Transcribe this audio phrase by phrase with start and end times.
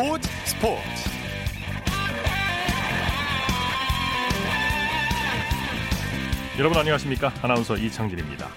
[0.00, 0.82] 스포츠 스포츠.
[6.58, 7.30] 여러분 안녕하십니까?
[7.42, 8.48] 아나운서 이창진입니다.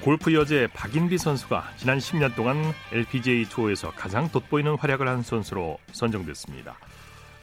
[0.00, 6.76] 골프 여제 박인비 선수가 지난 10년 동안 LPGA 투어에서 가장 돋보이는 활약을 한 선수로 선정됐습니다.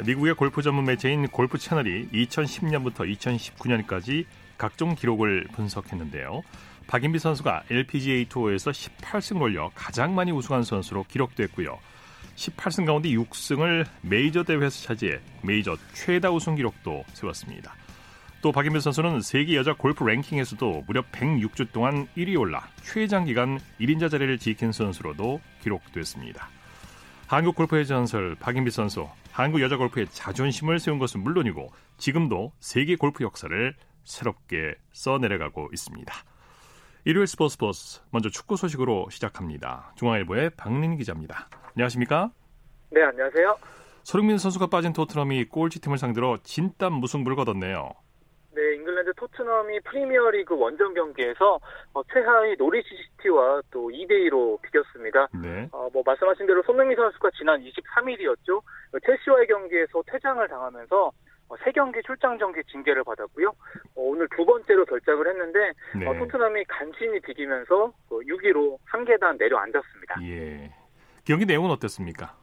[0.05, 4.23] 미국의 골프 전문 매체인 골프 채널이 2010년부터 2019년까지
[4.57, 6.43] 각종 기록을 분석했는데요.
[6.87, 11.77] 박인비 선수가 LPGA 투어에서 18승을 올려 가장 많이 우승한 선수로 기록됐고요.
[12.39, 17.75] 18승 가운데 6승을 메이저 대회에서 차지해 메이저 최다 우승 기록도 세웠습니다.
[18.41, 24.09] 또 박인비 선수는 세계 여자 골프 랭킹에서도 무려 106주 동안 1위 올라 최장 기간 1인자
[24.09, 26.47] 자리를 지킨 선수로도 기록됐습니다.
[27.27, 33.25] 한국 골프의 전설 박인비 선수, 한국 여자 골프의 자존심을 세운 것은 물론이고 지금도 세계 골프
[33.25, 36.13] 역사를 새롭게 써내려가고 있습니다.
[37.05, 39.93] 일요일 스포츠 버스 먼저 축구 소식으로 시작합니다.
[39.95, 41.47] 중앙일보의 박린 기자입니다.
[41.73, 42.31] 안녕하십니까?
[42.91, 43.57] 네, 안녕하세요.
[44.03, 47.91] 손흥민 선수가 빠진 토트넘이 꼴찌팀을 상대로 진땀 무승부를 거뒀네요.
[48.53, 51.59] 네, 잉글랜드 토트넘이 프리미어리그 원정 경기에서
[51.93, 55.27] 어, 최하위 노리치 시티와 또 2대 2로 비겼습니다.
[55.41, 55.69] 네.
[55.71, 58.61] 어, 뭐 말씀하신 대로 손흥민 선수가 지난 23일이었죠.
[59.05, 61.11] 첼시와의 경기에서 퇴장을 당하면서 어,
[61.63, 63.47] 세 경기 출장 정지 징계를 받았고요.
[63.49, 63.53] 어,
[63.95, 66.07] 오늘 두 번째로 결장을 했는데 네.
[66.07, 70.21] 어, 토트넘이 간신히 비기면서 6위로 한 계단 내려앉았습니다.
[70.23, 70.71] 예.
[71.25, 72.35] 경기 내용은 어땠습니까?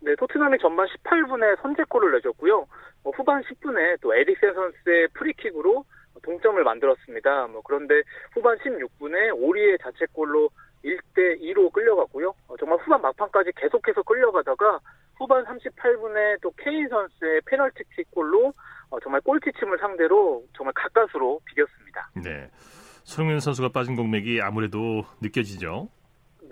[0.00, 2.66] 네, 토트넘이 전반 18분에 선제골을 내줬고요.
[3.14, 5.84] 후반 10분에 또 에릭센 선수의 프리킥으로
[6.22, 7.46] 동점을 만들었습니다.
[7.48, 10.50] 뭐 그런데 후반 16분에 오리의 자책골로
[10.84, 12.34] 1대 2로 끌려갔고요.
[12.58, 14.80] 정말 후반 막판까지 계속해서 끌려가다가
[15.16, 18.52] 후반 38분에 또 케인 선수의 페널티킥 골로
[18.90, 22.10] 어, 정말 꼴찌팀을 상대로 정말 가까스로 비겼습니다.
[22.22, 22.50] 네.
[23.04, 25.88] 손흥민 선수가 빠진 공맥이 아무래도 느껴지죠.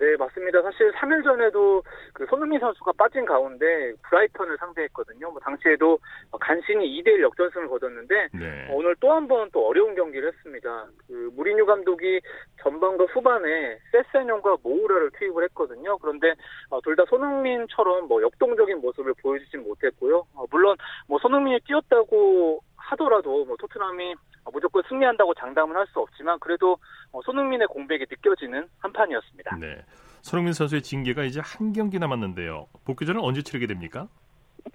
[0.03, 0.61] 네, 맞습니다.
[0.61, 1.81] 사실 3일 전에도
[2.13, 5.31] 그 손흥민 선수가 빠진 가운데 브라이턴을 상대했거든요.
[5.31, 5.97] 뭐 당시에도
[6.41, 8.67] 간신히 2대1 역전승을 거뒀는데 네.
[8.73, 10.87] 오늘 또 한 번 또 어려운 경기를 했습니다.
[11.07, 12.19] 그 무리뉴 감독이
[12.61, 15.97] 전반과 후반에 세세뇽과 모우라를 투입을 했거든요.
[15.99, 16.33] 그런데
[16.69, 20.25] 어, 둘다 손흥민처럼 뭐 역동적인 모습을 보여주진 못했고요.
[20.35, 20.75] 어, 물론
[21.07, 24.15] 뭐 손흥민이 뛰었다고 하더라도 뭐 토트넘이
[24.51, 26.77] 무조건 승리한다고 장담은 할수 없지만 그래도
[27.11, 29.57] 어, 손흥민의 공백이 느껴지는 한 판이었습니다.
[29.57, 29.83] 네.
[30.21, 32.67] 손흥민 선수의 징계가 이제 한 경기 남았는데요.
[32.85, 34.07] 복귀전은 언제 치르게 됩니까?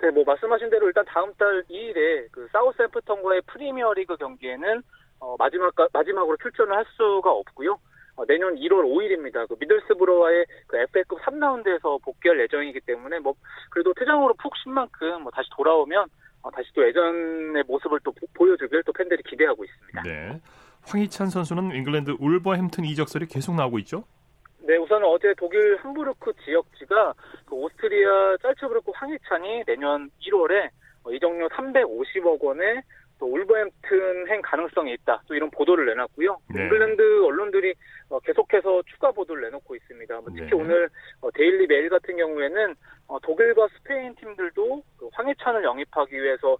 [0.00, 4.82] 네, 뭐 말씀하신 대로 일단 다음 달 2일에 그 사우스앰프턴과의 프리미어리그 경기에는
[5.20, 7.78] 어, 마지막 마지막으로 출전을 할 수가 없고요.
[8.16, 9.48] 어, 내년 1월 5일입니다.
[9.48, 13.34] 그 미들스브로와의 그 FA급 3라운드에서 복귀할 예정이기 때문에 뭐
[13.70, 16.08] 그래도 퇴장으로 푹 쉰 만큼 뭐 다시 돌아오면 어,
[16.54, 20.02] 다시 또 예전의 모습을 또 보여주길 또 팬들이 기대하고 있습니다.
[20.02, 20.40] 네.
[20.82, 24.04] 황희찬 선수는 잉글랜드 울버햄튼 이적설이 계속 나오고 있죠?
[24.60, 27.14] 네, 우선 어제 독일 함부르크 지역지가
[27.46, 30.70] 그 오스트리아 짤츠부르크 황희찬이 내년 1월에
[31.10, 32.82] 이적료 350억 원에
[33.18, 35.22] 또 울버햄튼 행 가능성이 있다.
[35.26, 36.38] 또 이런 보도를 내놨고요.
[36.54, 36.62] 네.
[36.62, 37.74] 잉글랜드 언론들이
[38.10, 40.14] 어, 계속해서 추가 보도를 내놓고 있습니다.
[40.20, 40.54] 뭐 특히 네.
[40.54, 40.88] 오늘
[41.20, 42.74] 어, 데일리 메일 같은 경우에는
[43.08, 46.56] 어, 독일과 스페인 팀들도 그 황희찬을 영입하기 위해서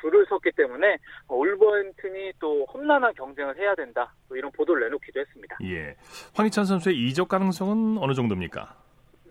[0.00, 0.96] 줄을 섰기 때문에
[1.28, 4.12] 울버햄튼이 또 험난한 경쟁을 해야 된다.
[4.28, 5.58] 또 이런 보도를 내놓기도 했습니다.
[5.64, 5.96] 예,
[6.34, 8.74] 황희찬 선수의 이적 가능성은 어느 정도입니까?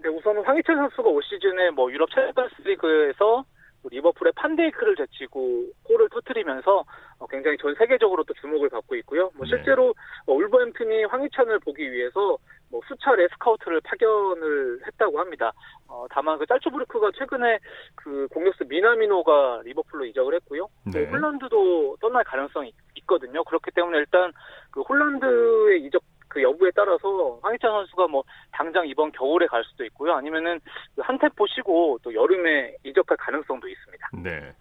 [0.02, 3.44] 네, 우선은 황희찬 선수가 올 시즌에 뭐 유럽 챔피언스 리그에서
[3.84, 6.84] 리버풀의 판데이크를 제치고 골을 터트리면서
[7.20, 9.32] 어, 굉장히 전 세계적으로 또 주목을 받고 있고요.
[9.36, 9.50] 뭐 네.
[9.50, 9.94] 실제로
[10.28, 10.34] 네.
[10.34, 12.38] 울버햄튼이 황희찬을 보기 위해서
[12.72, 15.52] 뭐 수차례 스카우트를 파견을 했다고 합니다.
[15.88, 17.60] 어, 다만 그 짤츠부르크가 최근에
[17.96, 20.68] 그 공격수 미나미노가 리버풀로 이적을 했고요.
[20.94, 21.06] 네.
[21.06, 23.44] 홀란드도 떠날 가능성이 있거든요.
[23.44, 24.32] 그렇기 때문에 일단
[24.72, 30.14] 그 홀란드의 이적 그 여부에 따라서 황희찬 선수가 뭐 당장 이번 겨울에 갈 수도 있고요.
[30.14, 30.60] 아니면은
[30.96, 34.10] 그 한 템포 쉬고 또 여름에 이적할 가능성도 있습니다.
[34.24, 34.54] 네.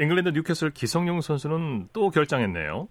[0.00, 2.88] 잉글랜드 뉴캐슬 기성용 선수는 또 결장했네요.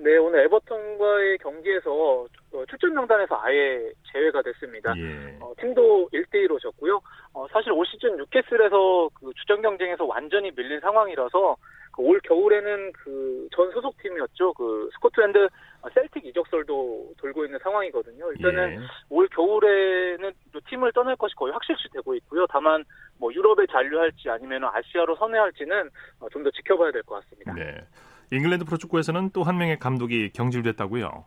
[0.00, 4.94] 네, 오늘 에버턴과의 경기에서 어, 출전 명단에서 아예 제외가 됐습니다.
[4.96, 5.36] 예.
[5.40, 7.00] 어, 팀도 1대1로 졌고요.
[7.32, 13.38] 어, 사실 올 시즌 뉴캐슬에서 그 주전 경쟁에서 완전히 밀린 상황이라서 그 올 겨울에는 그
[13.58, 14.52] 전 소속팀이었죠.
[14.52, 15.48] 그 스코틀랜드
[15.94, 18.30] 셀틱 이적설도 돌고 있는 상황이거든요.
[18.32, 18.78] 일단은 예.
[19.08, 20.32] 올 겨울에는
[20.68, 22.46] 팀을 떠날 것이 거의 확실시 되고 있고요.
[22.48, 22.84] 다만
[23.18, 25.90] 뭐 유럽에 잔류할지 아니면 아시아로 선회할지는
[26.20, 27.52] 어, 좀더 지켜봐야 될 것 같습니다.
[27.54, 27.78] 네.
[28.30, 31.24] 잉글랜드 프로축구에서는 또 한 명의 감독이 경질됐다고요.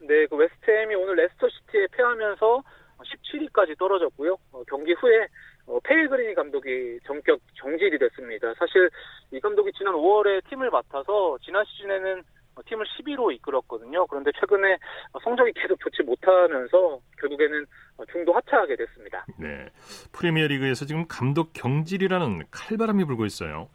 [0.00, 2.62] 네, 그 웨스트햄이 오늘 레스터 시티에 패하면서
[2.98, 4.36] 17위까지 떨어졌고요.
[4.52, 5.26] 어, 경기 후에
[5.70, 8.52] 어, 페예그리니 감독이 전격 경질이 됐습니다.
[8.54, 8.90] 사실
[9.30, 12.22] 이 감독이 지난 5월에 팀을 맡아서 지난 시즌에는
[12.66, 14.06] 팀을 10위로 이끌었거든요.
[14.06, 14.76] 그런데 최근에
[15.22, 17.64] 성적이 계속 좋지 못하면서 결국에는
[18.10, 19.24] 중도 하차하게 됐습니다.
[19.38, 19.68] 네.
[20.12, 23.68] 프리미어리그에서 지금 감독 경질이라는 칼바람이 불고 있어요.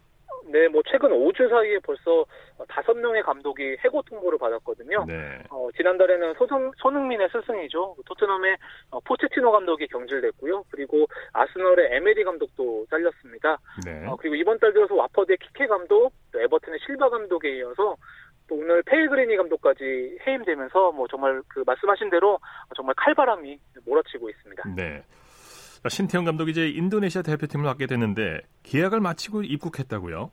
[0.56, 2.26] 네, 뭐 최근 5주 사이에 벌써
[2.70, 5.04] 다섯 명의 감독이 해고 통보를 받았거든요.
[5.06, 5.44] 네.
[5.50, 7.98] 어, 지난달에는 소승, 손흥민의 스승이죠.
[8.06, 8.56] 토트넘의
[8.92, 10.64] 어, 포체티노 감독이 경질됐고요.
[10.72, 13.58] 그리고 아스널의 에메리 감독도 잘렸습니다.
[13.86, 14.08] 네.
[14.08, 17.98] 어, 그리고 이번 달 들어서 와퍼드의 키케 감독, 또 에버튼의 실바 감독에 이어서
[18.48, 22.40] 또 오늘 페예그리니 감독까지 해임되면서 뭐 정말 그 말씀하신 대로
[22.78, 24.70] 정말 칼바람이 몰아치고 있습니다.
[24.74, 25.04] 네.
[25.90, 30.32] 신태영 감독이 이제 인도네시아 대표팀을 맡게 됐는데 계약을 마치고 입국했다고요?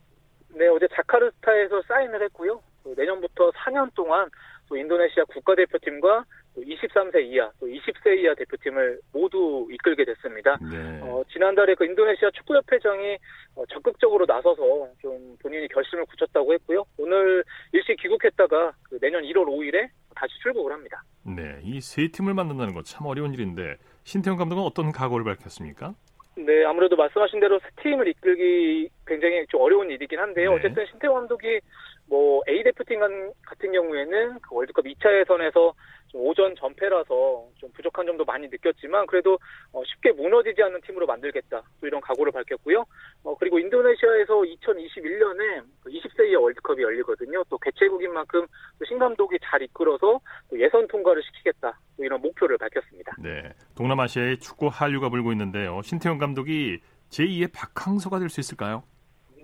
[0.63, 2.63] 네, 어제 자카르타에서 사인을 했고요.
[2.97, 4.31] 내년부터 4년 동안
[4.69, 6.25] 또 인도네시아 국가대표팀과
[6.55, 10.57] 또 23세 이하, 또 20세 이하 대표팀을 모두 이끌게 됐습니다.
[10.71, 11.01] 네.
[11.03, 13.19] 어, 지난달에 그 인도네시아 축구협회장이
[13.57, 16.85] 어, 적극적으로 나서서 좀 본인이 결심을 굳혔다고 했고요.
[16.97, 17.43] 오늘
[17.73, 21.03] 일시 귀국했다가 그 내년 1월 5일에 다시 출국을 합니다.
[21.25, 25.95] 네, 이 세 팀을 만든다는 거참 어려운 일인데 신태용 감독은 어떤 각오를 밝혔습니까?
[26.35, 30.51] 네, 아무래도 말씀하신 대로 세 팀을 이끌기 굉장히 좀 어려운 일이긴 한데요.
[30.51, 30.57] 네.
[30.57, 31.61] 어쨌든 신태용 감독이
[32.07, 33.01] 뭐 A 대표팀
[33.47, 35.73] 같은 경우에는 그 월드컵 2차 예선에서
[36.15, 39.39] 오전 전패라서 좀 부족한 점도 많이 느꼈지만 그래도
[39.73, 42.85] 어, 쉽게 무너지지 않는 팀으로 만들겠다 또 이런 각오를 밝혔고요.
[43.25, 47.43] 어, 그리고 인도네시아에서 2021년에 20세 그 월드컵이 열리거든요.
[47.49, 48.47] 또 개최국인 만큼
[48.79, 50.21] 또 신 감독이 잘 이끌어서
[50.51, 53.15] 또 예선 통과를 시키겠다 또 이런 목표를 밝혔습니다.
[53.19, 55.81] 네, 동남아시아의 축구 한류가 불고 있는데요.
[55.83, 58.83] 신태용 감독이 제2의 박항서가 될 수 있을까요?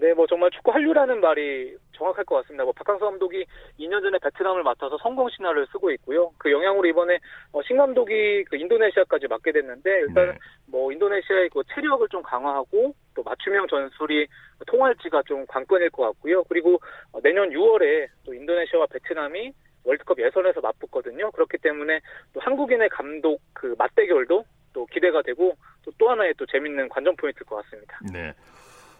[0.00, 2.64] 네, 뭐 정말 축구 한류라는 말이 정확할 것 같습니다.
[2.64, 3.44] 뭐 박항서 감독이
[3.78, 6.30] 2년 전에 베트남을 맡아서 성공 신화를 쓰고 있고요.
[6.38, 7.18] 그 영향으로 이번에
[7.52, 10.38] 어, 신 감독이 그 인도네시아까지 맡게 됐는데 일단 네.
[10.66, 14.26] 뭐 인도네시아의 그 체력을 좀 강화하고 또 맞춤형 전술이
[14.66, 16.44] 통할지가 좀 관건일 것 같고요.
[16.44, 16.80] 그리고
[17.12, 19.52] 어, 내년 6월에 또 인도네시아와 베트남이
[19.84, 21.30] 월드컵 예선에서 맞붙거든요.
[21.32, 22.00] 그렇기 때문에
[22.32, 27.44] 또 한국인의 감독 그 맞대결도 또 기대가 되고 또, 또 하나의 또 재밌는 관전 포인트일
[27.46, 27.98] 것 같습니다.
[28.12, 28.34] 네.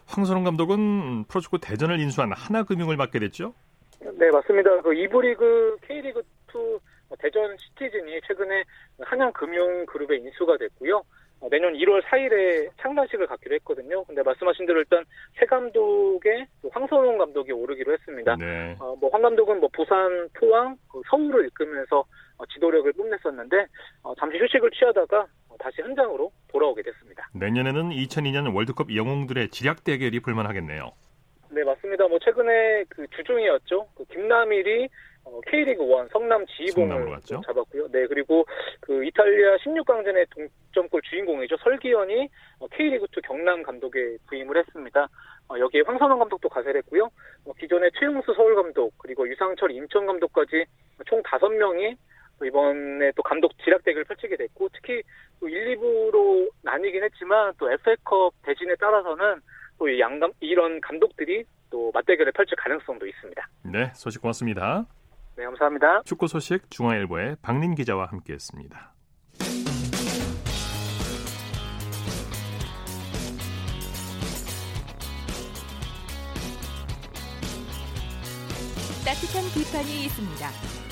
[0.09, 3.53] 황선홍 감독은 프로축구 대전을 인수한 하나금융을 맡게 됐죠?
[3.99, 4.81] 네, 맞습니다.
[4.81, 6.79] 그 2부 리그 K리그 2
[7.19, 8.63] 대전 시티즌이 최근에
[9.01, 11.03] 한양금융그룹에 인수가 됐고요.
[11.41, 14.03] 어, 내년 1월 4일에 창단식을 갖기로 했거든요.
[14.03, 15.05] 근데 말씀하신 대로 일단
[15.39, 18.35] 새 감독에 황선홍 감독이 오르기로 했습니다.
[18.35, 18.75] 네.
[18.79, 22.05] 어, 뭐황 감독은 뭐 부산, 포항, 그 서울을 이끌면서 어,
[22.45, 23.67] 지도력을 뽐냈었는데
[24.03, 27.27] 어, 잠시 휴식을 취하다가 어, 다시 현장으로 돌아오게 됐습니다.
[27.33, 30.91] 내년에는 2002년 월드컵 영웅들의 지략 대결이 불만하겠네요.
[31.51, 32.07] 네 맞습니다.
[32.07, 33.87] 뭐 최근에 그 주중이었죠.
[33.95, 34.87] 그 김남일이
[35.25, 37.87] 어, K리그 1 성남 지휘봉을 잡았고요.
[37.91, 38.45] 네 그리고
[38.79, 45.07] 그 이탈리아 16강전의 동점골 주인공이죠 설기현이 어, K리그 2 경남 감독에 부임을 했습니다.
[45.49, 47.09] 어, 여기에 황선홍 감독도 가세했고요.
[47.45, 50.65] 어, 기존의 최용수 서울 감독 그리고 유상철 인천 감독까지
[51.05, 51.97] 총 5명이
[52.45, 55.01] 이번에 또 감독 지략 대결을 펼치게 됐고 특히
[55.39, 59.41] 또 1, 2부로 나뉘긴 했지만 또 FA컵 대진에 따라서는
[59.77, 63.49] 또 양감 이런 감독들이 또 맞대결을 펼칠 가능성도 있습니다.
[63.63, 64.85] 네, 소식 고맙습니다.
[65.35, 66.01] 네, 감사합니다.
[66.03, 68.93] 축구 소식 중앙일보의 박린 기자와 함께했습니다.
[79.09, 80.49] 따뜻한 비판이 있습니다.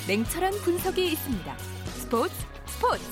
[0.07, 1.57] 냉철한 분석이 있습니다.
[1.59, 2.33] 스포츠
[2.65, 3.03] 스포츠.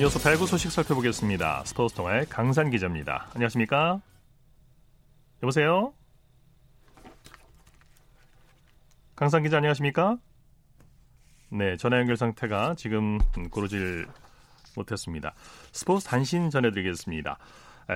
[0.00, 1.64] 이어서 배구 소식 살펴보겠습니다.
[1.66, 3.28] 스포츠 통화의 강산 기자입니다.
[3.34, 4.00] 안녕하십니까?
[5.42, 5.92] 여보세요?
[9.14, 10.16] 강산 기자 안녕하십니까?
[11.50, 13.18] 네, 전화 연결 상태가 지금
[13.50, 14.08] 고르질
[14.76, 15.34] 못했습니다.
[15.72, 17.36] 스포츠 단신 전해드리겠습니다.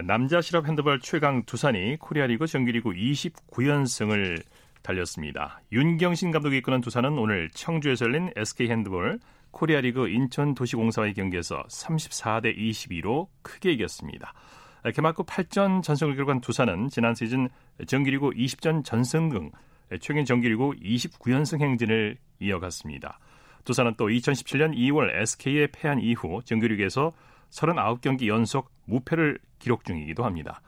[0.00, 4.42] 남자 실업 핸드볼 최강 두산이 코리아리그 정규리그 29연승을
[4.80, 5.60] 달렸습니다.
[5.70, 9.18] 윤경신 감독이 이끄는 두산은 오늘 청주에서 열린 SK 핸드볼
[9.50, 14.32] 코리아리그 인천 도시공사와의 경기에서 34대 22로 크게 이겼습니다.
[14.94, 17.50] 개막 후 8전 전승을 기록한 두산은 지난 시즌
[17.86, 19.50] 정규리그 20전 전승 등
[20.00, 23.18] 최근 정규리그 29연승 행진을 이어갔습니다.
[23.64, 27.12] 두산은 또 2017년 2월 SK에 패한 이후 정규리그에서
[27.52, 30.60] 39경기 연속 무패를 기록 중이기도 합니다.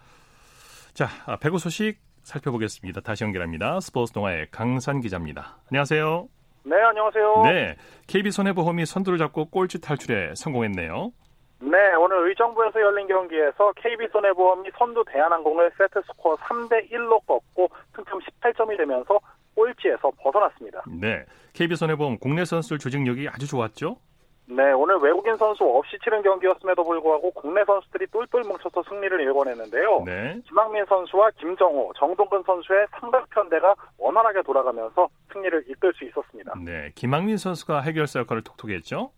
[0.93, 1.09] 자,
[1.41, 3.01] 배구 소식 살펴보겠습니다.
[3.01, 3.81] 다시 연결합니다.
[3.81, 5.57] 스포츠 동아의 강산 기자입니다.
[5.71, 6.29] 안녕하세요.
[6.67, 7.43] 네, 안녕하세요.
[7.45, 7.77] 네,
[8.07, 11.13] KB손해보험이 선두를 잡고 꼴찌 탈출에 성공했네요.
[11.61, 19.19] 네, 오늘 의정부에서 열린 경기에서 KB손해보험이 선두 대한항공을 세트스코어 3대 1로 꺾고 승점 18점이 되면서
[19.55, 20.83] 꼴찌에서 벗어났습니다.
[20.89, 23.97] 네, KB손해보험 국내 선수 조직력이 아주 좋았죠?
[24.47, 30.03] 네, 오늘 외국인 선수 없이 치른 경기였음에도 불구하고 국내 선수들이 똘똘 뭉쳐서 승리를 일궈냈는데요.
[30.05, 30.41] 네.
[30.47, 36.55] 김학민 선수와 김정호, 정동근 선수의 삼각편대가 원활하게 돌아가면서 승리를 이끌 수 있었습니다.
[36.63, 39.13] 네, 김학민 선수가 해결사 역할을 톡톡히 했죠?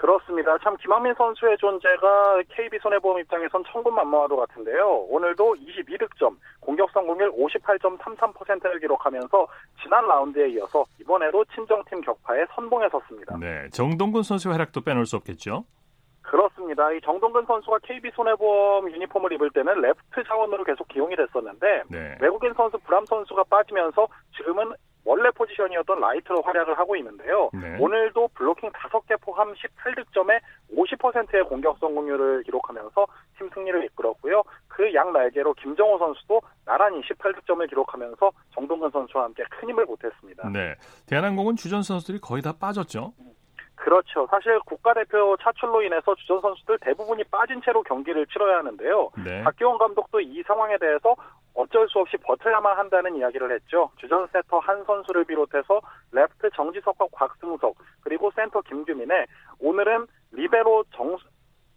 [0.00, 0.56] 그렇습니다.
[0.58, 5.06] 참 김학민 선수의 존재가 KB 손해보험 입장에선 천군만마와도 같은데요.
[5.08, 9.46] 오늘도 22득점, 공격 성공률 58.33%를 기록하면서
[9.82, 13.36] 지난 라운드에 이어서 이번에도 친정팀 격파에 선봉에 섰습니다.
[13.38, 15.64] 네, 정동근 선수의 활약도 빼놓을 수 없겠죠.
[16.28, 16.92] 그렇습니다.
[16.92, 22.18] 이 정동근 선수가 KB 손해보험 유니폼을 입을 때는 레프트 자원으로 계속 기용이 됐었는데 네.
[22.20, 24.06] 외국인 선수 브람 선수가 빠지면서
[24.36, 24.72] 지금은
[25.04, 27.48] 원래 포지션이었던 라이트로 활약을 하고 있는데요.
[27.54, 27.78] 네.
[27.80, 30.38] 오늘도 블로킹 5개 포함 18득점에
[30.76, 33.06] 50%의 공격 성공률을 기록하면서
[33.38, 34.42] 팀 승리를 이끌었고요.
[34.68, 40.50] 그 양 날개로 김정호 선수도 나란히 18득점을 기록하면서 정동근 선수와 함께 큰 힘을 보탰습니다.
[40.50, 40.74] 네.
[41.06, 43.12] 대한항공은 주전 선수들이 거의 다 빠졌죠.
[43.88, 44.26] 그렇죠.
[44.30, 49.10] 사실 국가대표 차출로 인해서 주전 선수들 대부분이 빠진 채로 경기를 치러야 하는데요.
[49.24, 49.42] 네.
[49.42, 51.16] 박기원 감독도 이 상황에 대해서
[51.54, 53.90] 어쩔 수 없이 버텨야만 한다는 이야기를 했죠.
[53.96, 55.80] 주전 세터 한선수를 비롯해서
[56.12, 59.26] 레프트 정지석과 곽승석 그리고 센터 김규민의
[59.58, 61.16] 오늘은 리베로 정,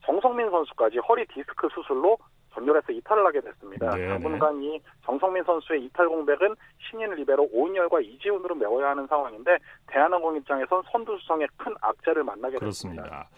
[0.03, 2.17] 정성민 선수까지 허리 디스크 수술로
[2.53, 3.95] 전열에서 이탈을 하게 됐습니다.
[3.95, 4.07] 네, 네.
[4.09, 6.55] 당분간 이 정성민 선수의 이탈 공백은
[6.89, 13.03] 신인 리베로 오은렬과 이지훈으로 메워야 하는 상황인데 대한항공 입장에선 선두 수성의 큰 악재를 만나게 그렇습니다.
[13.03, 13.29] 됐습니다.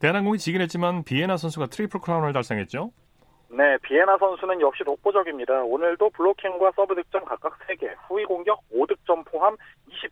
[0.00, 2.90] 대한항공이 지긴 했지만 비에나 선수가 트리플 크라운을 달성했죠?
[3.50, 5.62] 네, 비예나 선수는 역시 독보적입니다.
[5.62, 9.56] 오늘도 블로킹과 서브 득점 각각 3개, 후위 공격 5득점 포함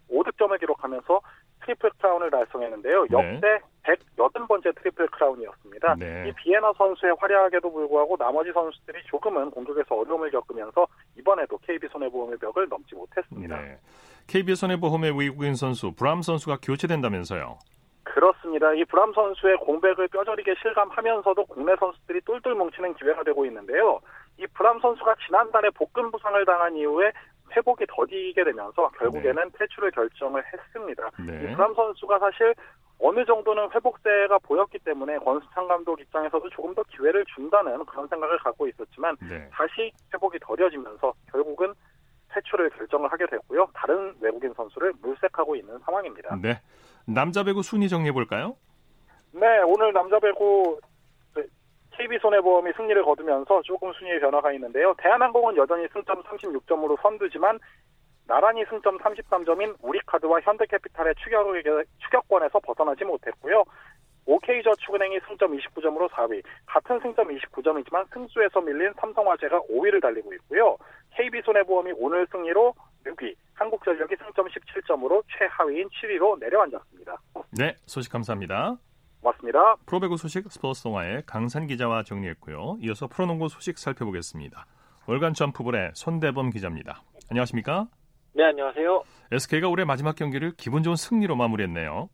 [0.09, 1.21] 25득점을 기록하면서
[1.65, 3.07] 트리플 크라운을 달성했는데요.
[3.11, 3.35] 네.
[3.35, 5.97] 역대 180번째 트리플 크라운이었습니다.
[5.99, 6.29] 네.
[6.29, 10.87] 이 비예나 선수의 활약에도 불구하고 나머지 선수들이 조금은 공격에서 어려움을 겪으면서
[11.19, 13.61] 이번에도 KB 손해보험의 벽을 넘지 못했습니다.
[13.61, 13.79] 네.
[14.29, 17.59] KB 손해보험의 외국인 선수 브람 선수가 교체된다면서요.
[18.05, 18.73] 그렇습니다.
[18.75, 24.01] 이 브람 선수의 공백을 뼈저리게 실감하면서도 국내 선수들이 똘똘 뭉치는 기회가 되고 있는데요.
[24.39, 27.13] 이 브람 선수가 지난달에 복근 부상을 당한 이후에
[27.57, 29.59] 회복이 더디게 되면서 결국에는 네.
[29.59, 31.11] 퇴출을 결정을 했습니다.
[31.27, 31.45] 네.
[31.45, 32.55] 이 브람 선수가 사실
[32.99, 38.69] 어느 정도는 회복세가 보였기 때문에 권수창 감독 입장에서도 조금 더 기회를 준다는 그런 생각을 갖고
[38.69, 39.49] 있었지만 네.
[39.53, 41.75] 다시 회복이 더뎌지면서 결국은
[42.31, 43.67] 퇴출을 결정을 하게 됐고요.
[43.75, 46.37] 다른 외국인 선수를 물색하고 있는 상황입니다.
[46.41, 46.61] 네.
[47.07, 48.57] 남자 배구 순위 정리해 볼까요?
[49.33, 50.81] 네, 오늘 남자 배구
[51.93, 54.95] KB손해보험이 승리를 거두면서 조금 순위의 변화가 있는데요.
[54.99, 57.59] 대한항공은 여전히 승점 36점으로 선두지만
[58.27, 61.47] 나란히 승점 33점인 우리카드와 현대캐피탈의 추격,
[61.99, 63.65] 추격권에서 벗어나지 못했고요.
[64.25, 70.77] OK저축은행이 승점 29점으로 4위, 같은 승점 29점이지만 승수에서 밀린 삼성화재가 5위를 달리고 있고요.
[71.11, 72.73] KB손해보험이 오늘 승리로
[73.05, 77.21] 6위, 한국전력이 승점 17점으로 최하위인 7위로 내려앉았습니다.
[77.59, 78.77] 네, 소식 감사합니다.
[79.23, 79.77] 고맙습니다.
[79.87, 82.79] 프로배구 소식 스포츠 동아의 강산 기자와 정리했고요.
[82.81, 84.67] 이어서 프로농구 소식 살펴보겠습니다.
[85.07, 87.03] 월간 점프볼의 손대범 기자입니다.
[87.31, 87.87] 안녕하십니까?
[88.35, 89.03] 네, 안녕하세요.
[89.31, 92.09] SK가 올해 마지막 경기를 기분 좋은 승리로 마무리했네요.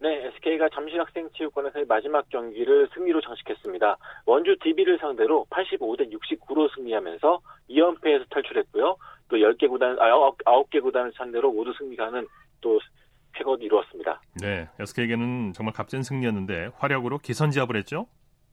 [0.00, 3.96] 네, SK가 잠실학생체육관에서의 마지막 경기를 승리로 장식했습니다.
[4.26, 7.40] 원주 DB를 상대로 85대 69로 승리하면서
[7.70, 8.96] 2연패에서 탈출했고요.
[9.28, 12.26] 또 10개 구단, 아, 9, 개 구단을 상대로 모두 승리하는
[12.60, 12.80] 또
[13.34, 14.20] 쾌거도 이루었습니다.
[14.40, 18.06] 네, SK에게는 정말 값진 승리였는데 화력으로 기선지압을 했죠?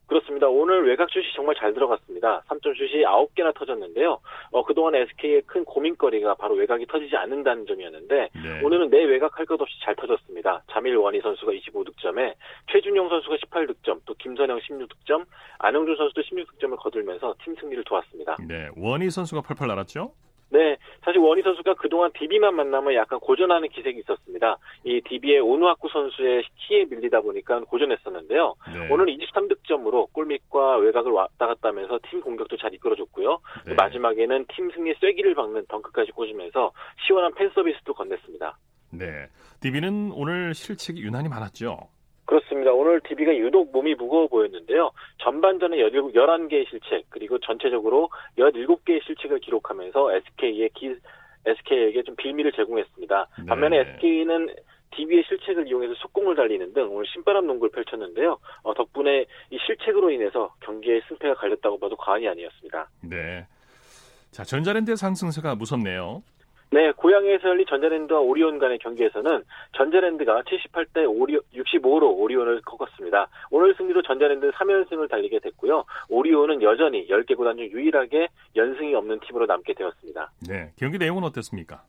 [0.07, 0.47] 그렇습니다.
[0.47, 2.41] 오늘 외곽 슛이 정말 잘 들어갔습니다.
[2.47, 4.19] 3점 슛이 9개나 터졌는데요.
[4.49, 8.61] 어, 그동안 SK의 큰 고민거리가 바로 외곽이 터지지 않는다는 점이었는데 네.
[8.63, 10.63] 오늘은 내 외곽 할 것 없이 잘 터졌습니다.
[10.71, 12.33] 자밀 원희 선수가 25득점에
[12.71, 15.25] 최준용 선수가 18득점, 또 김선영 16득점,
[15.59, 18.37] 안영준 선수도 16득점을 거들면서 팀 승리를 도왔습니다.
[18.47, 20.11] 네, 원희 선수가 펄펄 날았죠?
[20.51, 24.57] 네, 사실 원희 선수가 그동안 DB만 만나면 약간 고전하는 기색이 있었습니다.
[24.83, 28.55] 이 DB의 오누아쿠 선수의 키에 밀리다 보니까 고전했었는데요.
[28.73, 28.87] 네.
[28.89, 33.39] 오늘 23득점으로 골밑과 외곽을 왔다 갔다 하면서 팀 공격도 잘 이끌어줬고요.
[33.67, 33.73] 네.
[33.75, 36.71] 마지막에는 팀 승리 쐐기를 박는 덩크까지 꽂으면서
[37.05, 38.53] 시원한 팬 서비스도 건넸습니다.
[38.91, 39.27] 네,
[39.61, 41.77] DB는 오늘 실책이 유난히 많았죠.
[42.29, 42.71] 그렇습니다.
[42.71, 44.91] 오늘 DB가 유독 몸이 무거워 보였는데요.
[45.17, 50.95] 전반전에 11개의 실책, 그리고 전체적으로 17개의 실책을 기록하면서 SK의 기,
[51.43, 53.27] SK에게 좀 빌미를 제공했습니다.
[53.39, 53.45] 네.
[53.47, 54.53] 반면에 SK는
[54.91, 58.37] DB의 실책을 이용해서 속공을 달리는 등 오늘 신바람 농구를 펼쳤는데요.
[58.61, 62.89] 어, 덕분에 이 실책으로 인해서 경기의 승패가 갈렸다고 봐도 과언이 아니었습니다.
[63.09, 63.47] 네.
[64.29, 66.21] 자, 전자랜드의 상승세가 무섭네요.
[66.71, 69.43] 네, 고향에서 열린 전자랜드와 오리온 간의 경기에서는
[69.75, 73.27] 전자랜드가 78대 오리, 65로 오리온을 꺾었습니다.
[73.49, 75.83] 오늘 승리로 전자랜드는 3연승을 달리게 됐고요.
[76.09, 80.31] 오리온은 여전히 10개 구단 중 유일하게 연승이 없는 팀으로 남게 되었습니다.
[80.47, 81.83] 네, 경기 내용은 어땠습니까?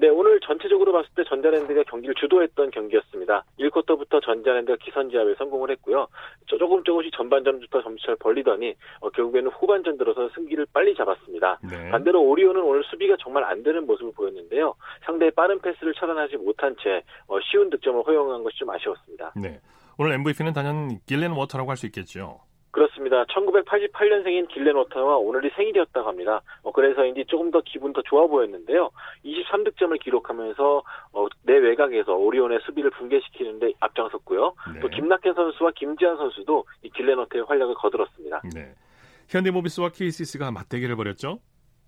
[0.00, 3.44] 네, 오늘 전체적으로 봤을 때 전자랜드가 경기를 주도했던 경기였습니다.
[3.58, 6.06] 1쿼터부터 전자랜드가 기선제압에 성공을 했고요.
[6.46, 11.60] 조금 조금씩 전반전부터 점수를 벌리더니 어, 결국에는 후반전 들어서 승기를 빨리 잡았습니다.
[11.70, 11.90] 네.
[11.90, 14.74] 반대로 오리온은 오늘 수비가 정말 안 되는 모습을 보였는데요.
[15.04, 19.34] 상대의 빠른 패스를 차단하지 못한 채 어, 쉬운 득점을 허용한 것이 좀 아쉬웠습니다.
[19.36, 19.60] 네.
[19.98, 22.40] 오늘 MVP는 단연 길렌워터라고 할 수 있겠죠.
[22.70, 23.24] 그렇습니다.
[23.24, 26.42] 1988년생인 길렌워터가 오늘이 생일이었다고 합니다.
[26.62, 28.90] 어, 그래서인지 조금 더 기분 더 좋아 보였는데요.
[29.24, 34.54] 23득점을 기록하면서 어, 내외곽에서 오리온의 수비를 붕괴시키는데 앞장섰고요.
[34.74, 34.80] 네.
[34.80, 38.42] 또 김낙현 선수와 김지완 선수도 이 워터의 활약을 거들었습니다.
[38.54, 38.74] 네.
[39.28, 41.38] 현대모비스와 KCC가 맞대결을 벌였죠?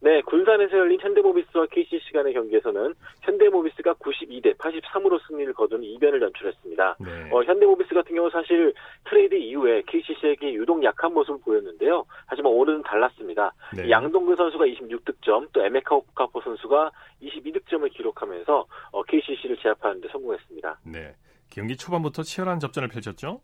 [0.02, 6.97] 네, 군산에서 열린 현대모비스와 KCC 간의 경기에서는 현대모비스가 92대 83으로 승리를 거둔 이변을 연출했습니다.
[6.99, 7.30] 네.
[7.30, 8.75] 어, 현대모비스 같은 경우 사실
[9.09, 12.04] 트레이드 이후에 KCC에게 유독 약한 모습을 보였는데요.
[12.26, 13.54] 하지만 오늘은 달랐습니다.
[13.76, 13.88] 네.
[13.88, 16.90] 양동근 선수가 26득점, 또 에메카 오카포 선수가
[17.23, 20.80] 22득점을 기록하면서 어, KCC를 제압하는 데 성공했습니다.
[20.85, 21.14] 네.
[21.49, 23.40] 경기 초반부터 치열한 접전을 펼쳤죠?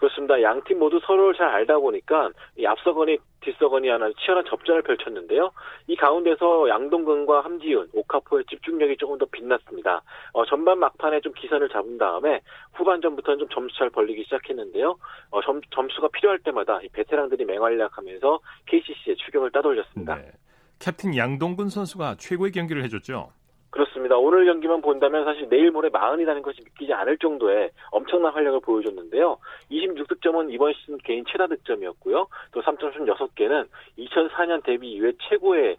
[0.00, 0.40] 그렇습니다.
[0.42, 5.50] 양 팀 모두 서로를 잘 알다 보니까 이 앞서거니 뒤서거니 하는 치열한 접전을 펼쳤는데요.
[5.86, 10.02] 이 가운데서 양동근과 함지훈, 오카포의 집중력이 조금 더 빛났습니다.
[10.32, 12.40] 어, 전반 막판에 좀 기선을 잡은 다음에
[12.74, 14.96] 후반전부터는 좀 점수 잘 벌리기 시작했는데요.
[15.30, 20.16] 어, 점, 점수가 필요할 때마다 이 베테랑들이 맹활약하면서 KCC의 추격을 따돌렸습니다.
[20.16, 20.32] 네.
[20.78, 23.32] 캡틴 양동근 선수가 최고의 경기를 해줬죠.
[23.70, 24.16] 그렇습니다.
[24.16, 29.38] 오늘 경기만 본다면 사실 내일 모레 마흔이라는 것이 믿기지 않을 정도의 엄청난 활약을 보여줬는데요.
[29.70, 32.26] 26득점은 이번 시즌 개인 최다 득점이었고요.
[32.52, 35.76] 또 3점슛 6개는 2004년 데뷔 이후에 최고의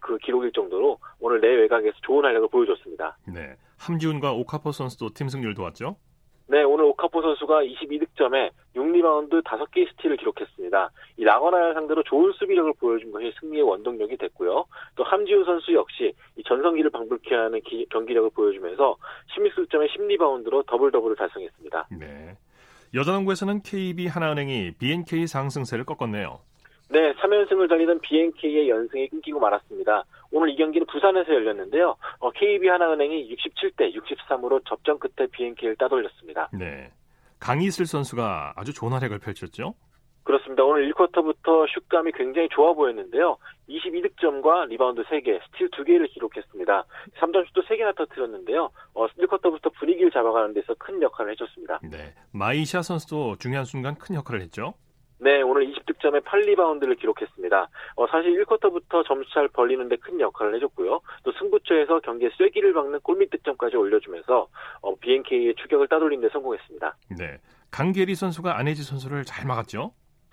[0.00, 3.16] 그 기록일 정도로 오늘 내외곽에서 좋은 활약을 보여줬습니다.
[3.26, 3.54] 네.
[3.78, 5.96] 함지훈과 오카포 선수도 팀 승리를 도왔죠?
[6.46, 6.86] 네, 오카포
[7.50, 10.90] 선수가 22득점에 6리바운드 5개의 스틸을 기록했습니다.
[11.16, 14.64] 이 라건아를 상대로 좋은 수비력을 보여준 것이 승리의 원동력이 됐고요.
[14.94, 18.96] 또 함지훈 선수 역시 이 전성기를 방불케 하는 기, 경기력을 보여주면서
[19.36, 21.88] 16득점에 10리바운드로 더블 더블을 달성했습니다.
[21.98, 22.36] 네.
[22.94, 26.40] 여자농구에서는 KB 하나은행이 BNK 상승세를 꺾었네요.
[26.88, 30.04] 네, 3연승을 달리던 BNK의 연승이 끊기고 말았습니다.
[30.32, 31.96] 오늘 이 경기는 부산에서 열렸는데요.
[32.18, 36.48] 어, KB 하나은행이 67대 63으로 접전 끝에 BNK를 따돌렸습니다.
[36.52, 36.90] 네.
[37.40, 39.74] 강이슬 선수가 아주 좋은 활약을 펼쳤죠?
[40.22, 40.62] 그렇습니다.
[40.62, 43.38] 오늘 1쿼터부터 슛감이 굉장히 좋아 보였는데요.
[43.68, 46.84] 22득점과 리바운드 3개, 스틸 2개를 기록했습니다.
[47.18, 48.70] 3점슛도 3개나 터뜨렸는데요.
[48.94, 51.80] 어, 1쿼터부터 분위기를 잡아가는 데서 큰 역할을 해줬습니다.
[51.90, 52.14] 네.
[52.32, 54.74] 마이샤 선수도 중요한 순간 큰 역할을 했죠?
[55.20, 57.68] 네, 오늘 20득점에 8리바운드를 기록했습니다.
[57.96, 61.00] 어, 사실 1쿼터부터 점수차를 벌리는데 큰 역할을 해줬고요.
[61.22, 64.48] 또 승부처에서 경기에 쐐기를 박는 골밑 득점까지 올려주면서
[64.80, 66.96] 어, BNK의 추격을 따돌린 데 성공했습니다.
[67.18, 67.38] 네,
[67.70, 69.92] 강계리 선수가 안혜지 선수를 잘 막았죠?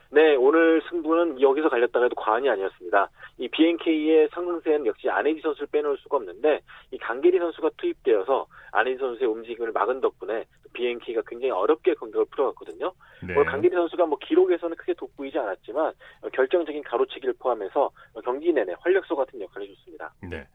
[0.09, 3.09] 네, 오늘 승부는 여기서 갈렸다가 해도 과언이 아니었습니다.
[3.39, 9.29] 이 BNK의 상승세는 역시 안혜지 선수를 빼놓을 수가 없는데 이 강계리 선수가 투입되어서 안혜지 선수의
[9.29, 12.93] 움직임을 막은 덕분에 BNK가 굉장히 어렵게 공격을 풀어갔거든요.
[13.23, 13.33] 네.
[13.33, 15.93] 오늘 강계리 선수가 뭐 기록에서는 크게 돋보이지 않았지만
[16.33, 17.89] 결정적인 가로채기를 포함해서
[18.23, 20.13] 경기 내내 활력소 같은 역할을 해줬습니다.
[20.29, 20.47] 네.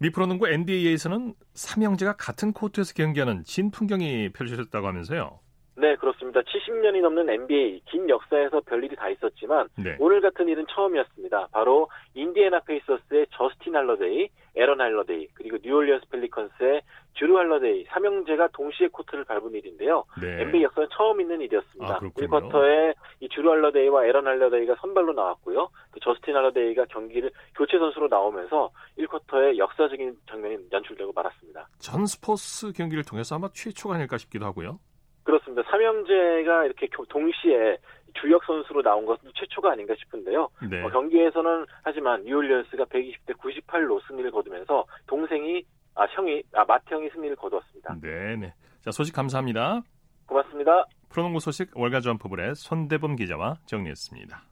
[0.00, 5.40] 미프로농구 NBA에서는 삼형제가 같은 코트에서 경기하는 진풍경이 펼쳐졌다고 하면서요.
[5.76, 6.40] 네, 그렇습니다.
[6.40, 9.96] 70년이 넘는 NBA 긴 역사에서 별일이 다 있었지만 네.
[9.98, 11.48] 오늘 같은 일은 처음이었습니다.
[11.52, 16.82] 바로 인디애나 페이서스의 저스틴 할러데이, 애런 할러데이, 그리고 뉴올리언스 펠리컨스의
[17.14, 20.04] 즈루 할러데이 삼형제가 동시에 코트를 밟은 일인데요.
[20.20, 20.42] 네.
[20.42, 21.94] NBA 역사상 처음 있는 일이었습니다.
[21.94, 25.68] 아, 1쿼터에 이 즈루 할러데이와 애런 할러데이가 선발로 나왔고요.
[25.92, 31.68] 또 저스틴 할러데이가 경기를 교체 선수로 나오면서 1쿼터에 역사적인 장면이 연출되고 말았습니다.
[31.78, 34.78] 전 스포츠 경기를 통해서 아마 최초가 아닐까 싶기도 하고요.
[35.24, 35.62] 그렇습니다.
[35.70, 37.78] 삼형제가 이렇게 동시에
[38.14, 40.48] 주력 선수로 나온 것은 최초가 아닌가 싶은데요.
[40.70, 40.82] 네.
[40.82, 45.64] 어, 경기에서는 하지만 뉴올리언스가 120대 98로 승리를 거두면서 동생이
[45.96, 47.96] 아 형이 아 마트 형이 승리를 거두었습니다.
[48.00, 48.52] 네네.
[48.80, 49.82] 자 소식 감사합니다.
[50.26, 50.84] 고맙습니다.
[51.08, 54.42] 프로농구 소식 월가 점프볼의 손대범 기자와 정리했습니다.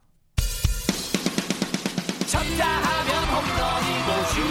[2.31, 4.41] 쳤다 하면 홈런이고 슛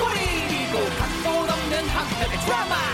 [0.00, 2.93] 골이고 각본 없는 한편의 드라마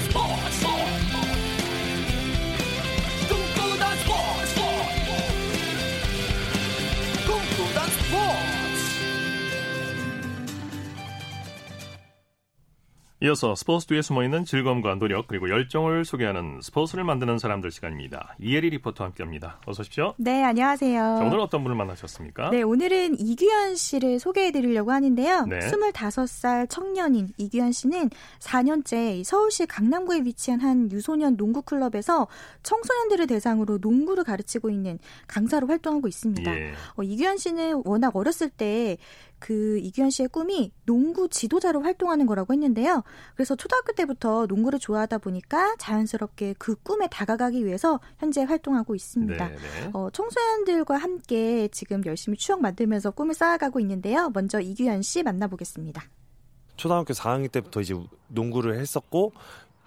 [13.23, 18.35] 이어서 스포츠 뒤에 숨어있는 즐거움과 노력 그리고 열정을 소개하는 스포츠를 만드는 사람들 시간입니다.
[18.39, 19.61] 이혜리 리포터와 함께합니다.
[19.67, 20.15] 어서 오십시오.
[20.17, 21.17] 네, 안녕하세요.
[21.19, 22.49] 자, 오늘 어떤 분을 만나셨습니까?
[22.49, 25.45] 네, 오늘은 이규현 씨를 소개해드리려고 하는데요.
[25.45, 25.59] 네.
[25.59, 32.27] 25살 청년인 이규현 씨는 4년째 서울시 강남구에 위치한 한 유소년 농구 클럽에서
[32.63, 36.59] 청소년들을 대상으로 농구를 가르치고 있는 강사로 활동하고 있습니다.
[36.59, 36.73] 예.
[36.95, 38.97] 어, 이규현 씨는 워낙 어렸을 때
[39.41, 43.03] 그 이규현 씨의 꿈이 농구 지도자로 활동하는 거라고 했는데요.
[43.35, 49.47] 그래서 초등학교 때부터 농구를 좋아하다 보니까 자연스럽게 그 꿈에 다가가기 위해서 현재 활동하고 있습니다.
[49.47, 49.89] 네, 네.
[49.93, 54.29] 어, 청소년들과 함께 지금 열심히 추억 만들면서 꿈을 쌓아가고 있는데요.
[54.29, 56.03] 먼저 이규현 씨 만나보겠습니다.
[56.77, 57.95] 초등학교 4학년 때부터 이제
[58.27, 59.33] 농구를 했었고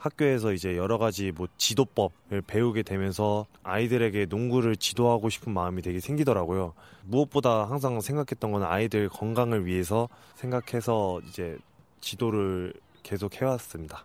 [0.05, 6.75] 학교에서 이제 여러 가지 뭐 지도법을 배우게 되면서 아이들에게 농구를 지도하고 싶은 마음이 되게 생기더라고요.
[7.05, 11.57] 무엇보다 항상 생각했던 건 아이들 건강을 위해서 생각해서 이제
[12.01, 14.05] 지도를 계속 해왔습니다.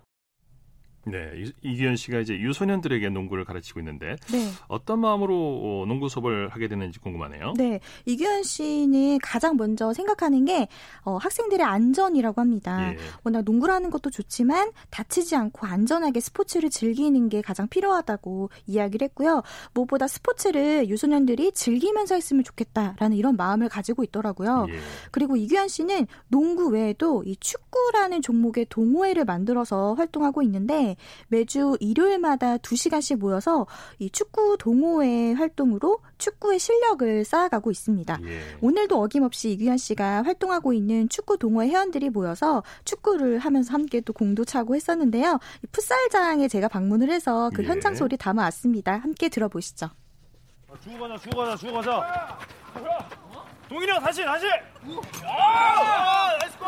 [1.12, 4.50] 네, 이기현 씨가 이제 유소년들에게 농구를 가르치고 있는데 네.
[4.68, 7.54] 어떤 마음으로 어, 농구 수업을 하게 되는지 궁금하네요.
[7.58, 10.68] 네, 이기현 씨는 가장 먼저 생각하는 게
[11.04, 12.94] 어, 학생들의 안전이라고 합니다.
[12.94, 12.98] 예.
[13.24, 19.44] 워낙 농구라는 것도 좋지만 다치지 않고 안전하게 스포츠를 즐기는 게 가장 필요하다고 이야기를 했고요.
[19.74, 24.68] 무엇보다 스포츠를 유소년들이 즐기면서 했으면 좋겠다라는 이런 마음을 가지고 있더라고요.
[24.70, 24.80] 예.
[25.12, 30.96] 그리고 이규현 씨는 농구 외에도 이 축구라는 종목의 동호회를 만들어서 활동하고 있는데
[31.28, 33.68] 매주 일요일마다 2시간씩 모여서
[34.00, 38.20] 이 축구 동호회 활동으로 축구의 실력을 쌓아가고 있습니다.
[38.24, 38.42] 예.
[38.62, 44.46] 오늘도 어김없이 이규현 씨가 활동하고 있는 축구 동호회 회원들이 모여서 축구를 하면서 함께 또 공도
[44.46, 45.40] 차고 했었는데요.
[45.72, 47.68] 풋살장에 제가 방문을 해서 그 예.
[47.68, 48.98] 현장 소리 담아왔습니다.
[48.98, 49.88] 함께 들어보시죠.
[50.72, 52.30] 아, 주고 가자, 주고 가자, 주고 가자.
[53.68, 54.46] 동일이 형 다시, 다시.
[55.24, 56.68] 아, 나이스 골!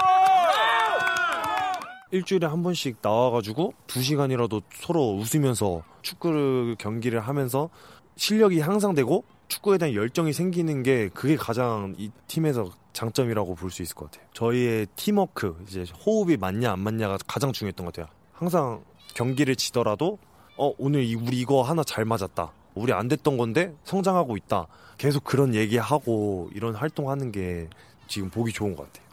[2.12, 7.70] 일주일에 한 번씩 나와가지고 두 시간이라도 서로 웃으면서 축구를 경기를 하면서
[8.18, 13.96] 실력이 향상되고 축구에 대한 열정이 생기는 게 그게 가장 이 팀에서 장점이라고 볼 수 있을
[13.96, 14.28] 것 같아요.
[14.34, 18.14] 저희의 팀워크, 이제 호흡이 맞냐 안 맞냐가 가장 중요했던 것 같아요.
[18.34, 20.18] 항상 경기를 지더라도
[20.58, 22.52] 어 오늘 우리 이거 하나 잘 맞았다.
[22.76, 24.68] 우리 안 됐던 건데 성장하고 있다.
[24.98, 27.70] 계속 그런 얘기하고 이런 활동하는 게
[28.08, 29.10] 지금 보기 좋은 것 같아요.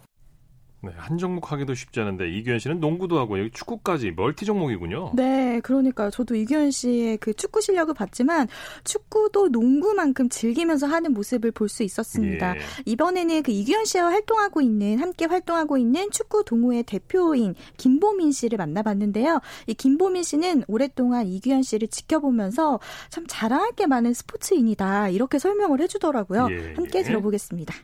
[0.80, 5.12] 네, 한 종목 하기도 쉽지 않은데 이규현 씨는 농구도 하고 여기 축구까지 멀티 종목이군요.
[5.16, 6.10] 네, 그러니까요.
[6.10, 8.46] 저도 이규현 씨의 그 축구 실력을 봤지만
[8.84, 12.56] 축구도 농구만큼 즐기면서 하는 모습을 볼 수 있었습니다.
[12.56, 12.60] 예.
[12.86, 19.40] 이번에는 그 이규현 씨와 활동하고 있는 함께 활동하고 있는 축구 동호회 대표인 김보민 씨를 만나봤는데요.
[19.66, 26.48] 이 김보민 씨는 오랫동안 이규현 씨를 지켜보면서 참 자랑할 게 많은 스포츠인이다 이렇게 설명을 해주더라고요.
[26.50, 26.74] 예.
[26.74, 27.02] 함께 예.
[27.02, 27.74] 들어보겠습니다.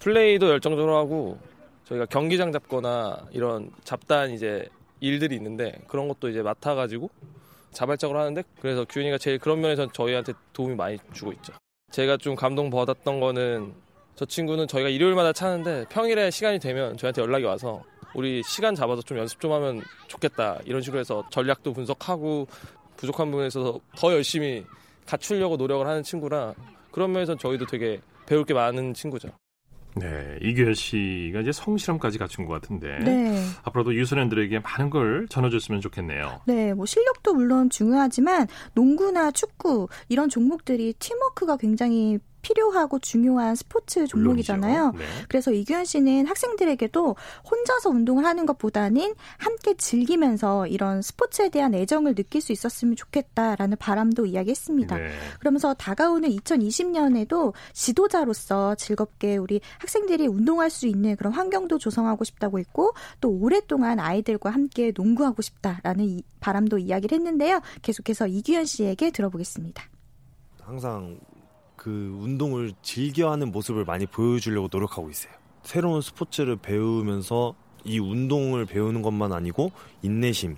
[0.00, 1.38] 플레이도 열정적으로 하고
[1.88, 4.68] 저희가 경기장 잡거나 이런 잡다한 이제
[5.00, 7.08] 일들이 있는데 그런 것도 이제 맡아가지고
[7.72, 11.52] 자발적으로 하는데 그래서 규현이가 제일 그런 면에서 저희한테 도움이 많이 주고 있죠.
[11.90, 13.72] 제가 좀 감동 받았던 거는
[14.16, 17.82] 저 친구는 저희가 일요일마다 차는데 평일에 시간이 되면 저희한테 연락이 와서
[18.14, 22.48] 우리 시간 잡아서 좀 연습 좀 하면 좋겠다 이런 식으로 해서 전략도 분석하고
[22.96, 24.64] 부족한 부분에 있어서 더 열심히
[25.06, 26.54] 갖추려고 노력을 하는 친구라
[26.90, 29.28] 그런 면에서 저희도 되게 배울 게 많은 친구죠.
[29.94, 33.42] 네, 이규현 씨가 이제 성실함까지 갖춘 것 같은데 네.
[33.64, 36.40] 앞으로도 유소년들에게 많은 걸 전해줬으면 좋겠네요.
[36.46, 44.92] 네, 뭐 실력도 물론 중요하지만 농구나 축구 이런 종목들이 팀워크가 굉장히 필요하고 중요한 스포츠 종목이잖아요.
[44.92, 45.04] 네.
[45.28, 47.16] 그래서 이규현 씨는 학생들에게도
[47.50, 54.26] 혼자서 운동을 하는 것보다는 함께 즐기면서 이런 스포츠에 대한 애정을 느낄 수 있었으면 좋겠다라는 바람도
[54.26, 54.96] 이야기했습니다.
[54.96, 55.10] 네.
[55.40, 62.92] 그러면서 다가오는 2020년에도 지도자로서 즐겁게 우리 학생들이 운동할 수 있는 그런 환경도 조성하고 싶다고 했고
[63.20, 67.60] 또 오랫동안 아이들과 함께 농구하고 싶다라는 바람도 이야기를 했는데요.
[67.82, 69.84] 계속해서 이규현 씨에게 들어보겠습니다.
[70.60, 71.18] 항상
[71.78, 75.32] 그 운동을 즐겨하는 모습을 많이 보여주려고 노력하고 있어요.
[75.62, 79.70] 새로운 스포츠를 배우면서 이 운동을 배우는 것만 아니고
[80.02, 80.56] 인내심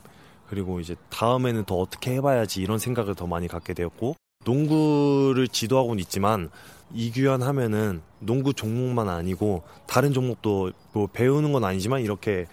[0.48, 6.50] 그리고 이제 다음에는 더 어떻게 해봐야지 이런 생각을 더 많이 갖게 되었고 농구를 지도하고는 있지만
[6.94, 12.46] 이규현 하면은 농구 종목만 아니고 다른 종목도 뭐 배우는 건 아니지만 이렇게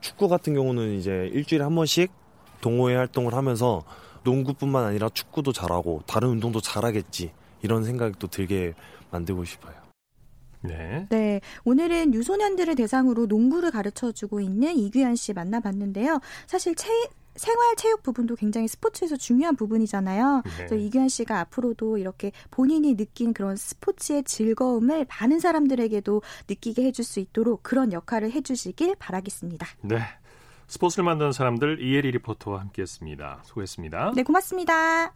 [0.00, 2.10] 축구 같은 경우는 이제 일주일에 한 번씩
[2.62, 3.82] 동호회 활동을 하면서
[4.24, 7.30] 농구뿐만 아니라 축구도 잘하고 다른 운동도 잘하겠지
[7.62, 8.74] 이런 생각도 들게
[9.10, 9.74] 만들고 싶어요.
[10.62, 11.06] 네.
[11.10, 11.40] 네.
[11.64, 16.20] 오늘은 유소년들을 대상으로 농구를 가르쳐 주고 있는 이규현 씨 만나봤는데요.
[16.46, 16.88] 사실 체,
[17.36, 20.42] 생활 체육 부분도 굉장히 스포츠에서 중요한 부분이잖아요.
[20.44, 20.50] 네.
[20.56, 27.20] 그래서 이규현 씨가 앞으로도 이렇게 본인이 느낀 그런 스포츠의 즐거움을 많은 사람들에게도 느끼게 해줄 수
[27.20, 29.66] 있도록 그런 역할을 해주시길 바라겠습니다.
[29.82, 30.00] 네.
[30.68, 33.42] 스포츠를 만드는 사람들 이혜리 리포터와 함께했습니다.
[33.44, 34.12] 수고했습니다.
[34.16, 35.14] 네, 고맙습니다.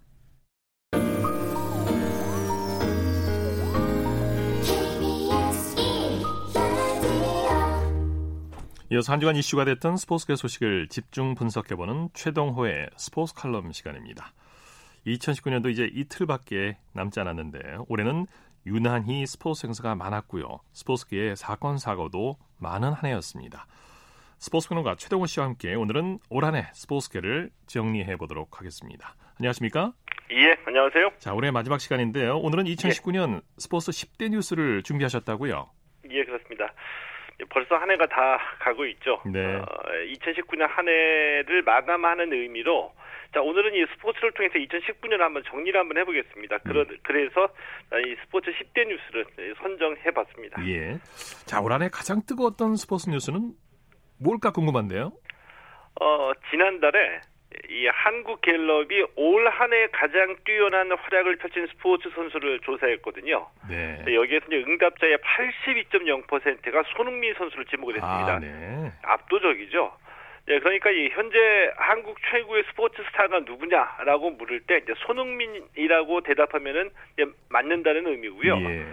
[8.92, 14.33] 이어서 한 주간 이슈가 됐던 스포츠계 소식을 집중 분석해보는 최동호의 스포츠 칼럼 시간입니다.
[15.07, 18.26] 2019년도 이제 이틀밖에 남지 않았는데 올해는
[18.66, 20.59] 유난히 스포츠 행사가 많았고요.
[20.72, 23.68] 스포츠계의 사건 사고도 많은 한 해였습니다.
[24.40, 29.14] 스포츠 평론가 최동원 씨와 함께 오늘은 올 한해 스포츠계를 정리해 보도록 하겠습니다.
[29.38, 29.92] 안녕하십니까?
[30.33, 31.12] 예, 안녕하세요.
[31.18, 32.38] 자, 올해 마지막 시간인데요.
[32.38, 33.40] 오늘은 2019년 예.
[33.57, 35.70] 스포츠 10대 뉴스를 준비하셨다고요?
[36.11, 36.49] 예, 그렇습니다.
[37.48, 39.20] 벌써 한 해가 다 가고 있죠.
[39.26, 39.57] 네.
[39.57, 39.64] 어,
[40.14, 42.92] 2019년 한 해를 마감하는 의미로
[43.33, 46.59] 자 오늘은 이 스포츠를 통해서 2019년을 한번 정리를 한번 해보겠습니다.
[46.59, 46.96] 그러, 음.
[47.03, 47.48] 그래서
[48.07, 50.66] 이 스포츠 10대 뉴스를 선정해봤습니다.
[50.68, 50.98] 예.
[51.46, 53.53] 자올 한해 가장 뜨거웠던 스포츠 뉴스는
[54.18, 55.12] 뭘까 궁금한데요.
[56.00, 57.20] 어 지난달에
[57.68, 63.46] 이 한국 갤럽이 올 한 해 가장 뛰어난 활약을 펼친 스포츠 선수를 조사했거든요.
[63.68, 64.02] 네.
[64.06, 68.34] 여기에서 이제 응답자의 82.0%가 손흥민 선수를 지목을 했습니다.
[68.34, 68.92] 아, 네.
[69.02, 69.92] 압도적이죠.
[70.46, 76.90] 네, 그러니까 이 현재 한국 최고의 스포츠 스타가 누구냐라고 물을 때 이제 손흥민이라고 대답하면은
[77.48, 78.56] 맞는다는 의미고요.
[78.60, 78.84] 예.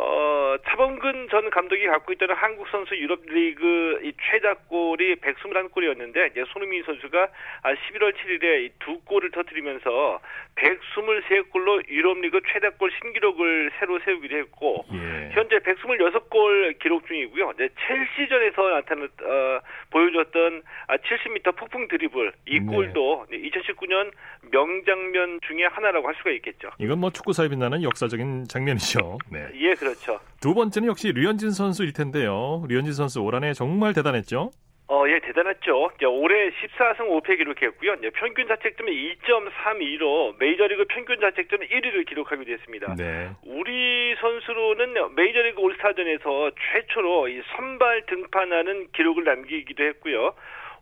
[0.00, 6.82] 어, 차범근 전 감독이 갖고 있던 한국 선수 유럽 리그 이 최다골이 121골이었는데 이제 손흥민
[6.82, 7.28] 선수가
[7.62, 10.20] 11월 7일에 두 골을 터뜨리면서
[10.56, 15.30] 123골로 유럽 리그 최다골 신기록을 새로 세우기도 했고 예.
[15.32, 17.52] 현재 126골 기록 중이고요.
[17.54, 22.66] 이제 첼시전에서 나타났 어, 보여줬던 70m 폭풍 드리블 이 네.
[22.66, 24.10] 골도 2019년
[24.50, 26.70] 명장면 중에 하나라고 할 수가 있겠죠.
[26.78, 29.18] 이건 뭐 축구사에 빛나는 역사적인 장면이죠.
[29.30, 29.46] 네.
[29.54, 30.18] 예, 그렇죠.
[30.40, 32.64] 두 번째는 역시 류현진 선수일 텐데요.
[32.68, 34.50] 류현진 선수 올 한해 정말 대단했죠.
[34.86, 35.90] 어, 예, 대단했죠.
[36.08, 37.96] 올해 14승 5패 기록했고요.
[38.14, 42.94] 평균 자책점 2.32로 메이저리그 평균 자책점 1위를 기록하기도 했습니다.
[42.94, 43.30] 네.
[43.44, 50.34] 우리 선수로는 메이저리그 올스타전에서 최초로 이 선발 등판하는 기록을 남기기도 했고요.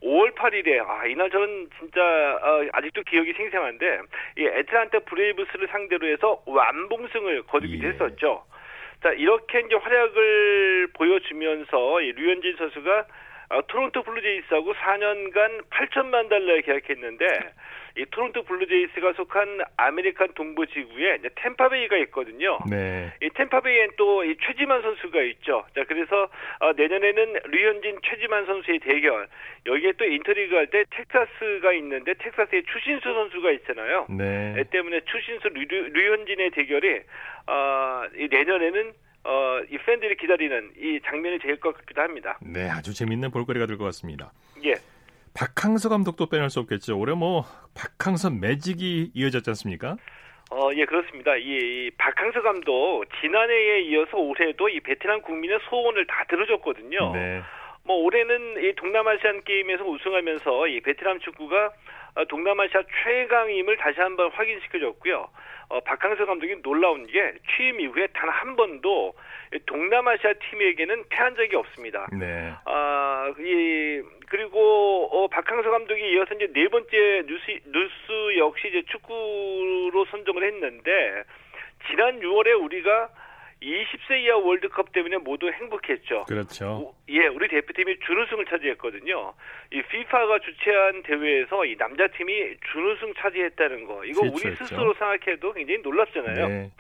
[0.03, 4.01] 5월 8일에 아 이날 저는 진짜 어, 아직도 기억이 생생한데
[4.39, 7.91] 이 애틀란타 브레이브스를 상대로 해서 완봉승을 거두기도 예.
[7.91, 8.45] 했었죠.
[9.03, 13.07] 자 이렇게 이제 활약을 보여주면서 이 류현진 선수가
[13.51, 17.27] 어, 토론토 블루제이스하고 4년간 8천만 달러에 계약했는데
[17.97, 22.59] 이 토론토 블루제이스가 속한 아메리칸 동부 지구에 탬파베이가 있거든요.
[22.71, 23.13] 네.
[23.23, 25.65] 이 탬파베이엔 또 이 최지만 선수가 있죠.
[25.75, 26.29] 자 그래서
[26.61, 29.27] 어, 내년에는 류현진 최지만 선수의 대결
[29.67, 34.07] 여기에 또 인터리그 할 때 텍사스가 있는데 텍사스의 추신수 선수가 있잖아요.
[34.11, 34.55] 네.
[34.59, 37.01] 이 때문에 추신수 류, 류현진의 대결이
[37.47, 38.93] 어, 이 내년에는
[39.25, 42.39] 어, 이 팬들이 기다리는 이 장면이 될 것 같기도 합니다.
[42.43, 44.33] 네, 아주 재밌는 볼거리가 될 것 같습니다.
[44.65, 44.75] 예.
[45.35, 46.99] 박항서 감독도 빼놓을 수 없겠죠.
[46.99, 49.97] 올해 뭐 박항서 매직이 이어졌지 않습니까?
[50.51, 51.35] 어, 예, 그렇습니다.
[51.37, 57.13] 이, 이 박항서 감독 지난해에 이어서 올해도 이 베테랑 국민의 소원을 다 들어줬거든요.
[57.15, 57.43] 네.
[57.85, 61.73] 뭐 올해는 이 동남아시안 게임에서 우승하면서 이 베트남 축구가
[62.15, 65.29] 어, 동남아시아 최강임을 다시 한번 확인시켜줬고요.
[65.71, 69.15] 어, 박항서 감독이 놀라운 게 취임 이후에 단 한 번도
[69.67, 72.09] 동남아시아 팀에게는 패한 적이 없습니다.
[72.13, 72.53] 네.
[72.65, 80.05] 아, 이 그리고 어, 박항서 감독이 이어서 이제 네 번째 뉴스 뉴스 역시 이제 축구로
[80.11, 81.25] 선정을 했는데
[81.89, 83.11] 지난 6월에 우리가
[83.63, 86.25] 20세 이하 월드컵 때문에 모두 행복했죠.
[86.25, 86.95] 그렇죠.
[87.09, 89.35] 예, 우리 대표팀이 준우승을 차지했거든요.
[89.73, 94.05] 이 FIFA가 주최한 대회에서 이 남자팀이 준우승 차지했다는 거.
[94.05, 96.49] 이거 우리 스스로 생각해도 굉장히 놀랍잖아요.
[96.49, 96.71] 네.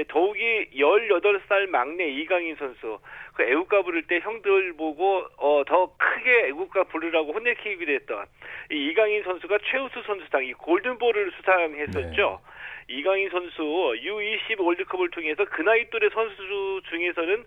[0.00, 2.98] 예, 더욱이 18살 막내 이강인 선수.
[3.34, 8.24] 그 애국가 부를 때 형들 보고 어, 더 크게 애국가 부르라고 혼내키기도 했던
[8.72, 12.40] 이 이강인 선수가 최우수 선수상 이 골든볼을 수상했었죠.
[12.42, 12.96] 네.
[12.96, 17.44] 이강인 선수 U20 월드컵을 통해서 그 나이 또래 선수 중에서는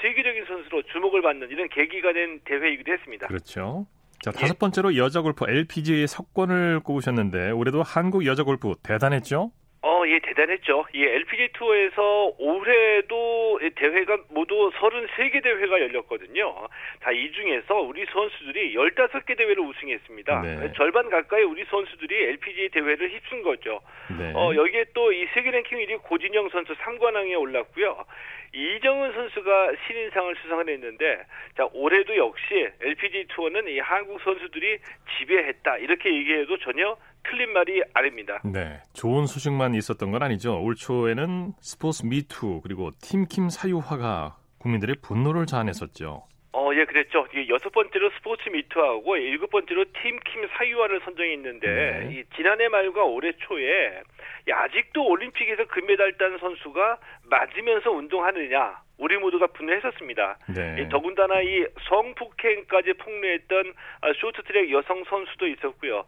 [0.00, 3.26] 세계적인 선수로 주목을 받는 이런 계기가 된 대회이기도 했습니다.
[3.26, 3.86] 그렇죠.
[4.22, 4.58] 자, 다섯 예.
[4.58, 9.50] 번째로 여자 골프 LPGA 석권을 꼽으셨는데 올해도 한국 여자 골프 대단했죠?
[9.86, 10.84] 어, 예, 대단했죠.
[10.94, 16.66] 이 LPG 투어에서 올해도 대회가 모두 33개 대회가 열렸거든요.
[17.04, 20.40] 자, 이 중에서 우리 선수들이 15개 대회를 우승했습니다.
[20.42, 20.72] 네.
[20.76, 23.80] 절반 가까이 우리 선수들이 LPG 대회를 휩쓴 거죠.
[24.18, 24.32] 네.
[24.34, 28.04] 어, 여기에 또 이 세계 랭킹 1위 고진영 선수 3관왕에 올랐고요.
[28.52, 31.22] 이정은 선수가 신인상을 수상을 했는데
[31.56, 34.78] 자 올해도 역시 LPG 투어는 이 한국 선수들이
[35.18, 36.96] 지배했다 이렇게 얘기해도 전혀
[37.28, 38.40] 틀린 말이 아닙니다.
[38.44, 40.60] 네, 좋은 소식만 있었던 건 아니죠.
[40.60, 46.24] 올 초에는 스포츠 미투 그리고 팀킴 사유화가 국민들의 분노를 자아냈었죠.
[46.52, 47.26] 어, 예, 그랬죠.
[47.50, 52.08] 여섯 번째로 스포츠 미투하고 일곱 번째로 팀킴 사유화를 선정했는데 네.
[52.12, 54.02] 이 지난해 말과 올해 초에
[54.50, 60.38] 아직도 올림픽에서 금메달 딴 선수가 맞으면서 운동하느냐 우리 모두가 분노했었습니다.
[60.54, 60.88] 네.
[60.88, 66.04] 더군다나 이 성폭행까지 폭로했던 아, 쇼트트랙 여성 선수도 있었고요.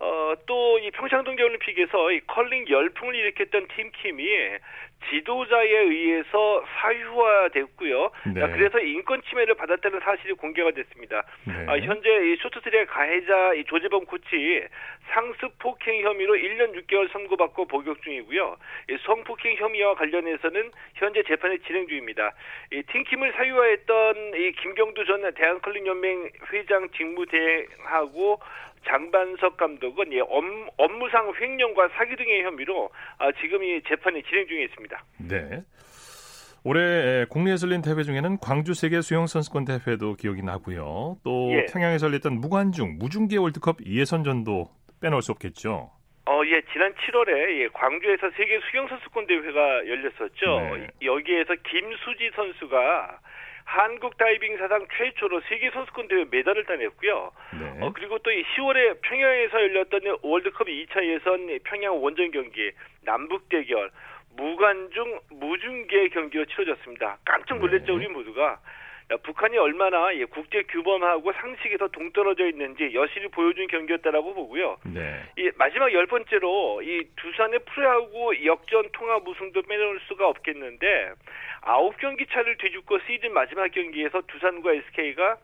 [0.00, 4.26] 어, 또 이 평창 동계 올림픽에서 이 컬링 열풍을 일으켰던 팀킴이
[5.10, 8.10] 지도자에 의해서 사유화됐고요.
[8.34, 8.40] 네.
[8.52, 11.22] 그래서 인권 침해를 받았다는 사실이 공개가 됐습니다.
[11.44, 11.66] 네.
[11.68, 14.66] 아, 현재 이 쇼트트랙 가해자 이 조재범 코치
[15.10, 18.56] 상습 폭행 혐의로 1년 6개월 선고받고 복역 중이고요.
[18.90, 22.32] 이 성폭행 혐의와 관련해서는 현재 재판이 진행 중입니다.
[22.72, 28.40] 이 팀킴을 사유화했던 이 김경두 전 대한컬링연맹 회장 직무대행하고
[28.86, 35.04] 장반석 감독은 예, 업무상 횡령과 사기 등의 혐의로 아, 지금 이 재판이 진행 중에 있습니다.
[35.28, 35.62] 네.
[36.62, 41.16] 올해 국내에서 열린 대회 중에는 광주 세계 수영 선수권 대회도 기억이 나고요.
[41.24, 41.66] 또 예.
[41.72, 44.68] 평양에서 열렸던 무관중 무중계 월드컵 예선전도
[45.00, 45.90] 빼놓을 수 없겠죠.
[46.26, 50.60] 어, 예, 지난 7월에 예, 광주에서 세계 수영 선수권 대회가 열렸었죠.
[50.76, 50.88] 네.
[51.02, 53.18] 여기에서 김수지 선수가
[53.70, 57.30] 한국 다이빙 사상 최초로 세계 선수권 대회 메달을 따냈고요.
[57.52, 57.78] 네.
[57.80, 63.92] 어, 그리고 또 10월에 평양에서 열렸던 월드컵 2차 예선 평양 원정 경기 남북 대결
[64.36, 67.18] 무관중 무중계 경기로 치러졌습니다.
[67.24, 67.92] 깜짝 놀랐죠, 네.
[67.92, 68.58] 우리 모두가.
[69.22, 74.78] 북한이 얼마나 국제 규범하고 상식에서 동떨어져 있는지 여실히 보여준 경기였다라고 보고요.
[74.84, 75.22] 네.
[75.36, 81.12] 이 마지막 열 번째로 이 두산의 프로야구 역전 통합 우승도 빼놓을 수가 없겠는데
[81.62, 85.36] 아홉 경기 차를 뒤집고 시즌 마지막 경기에서 두산과 SK가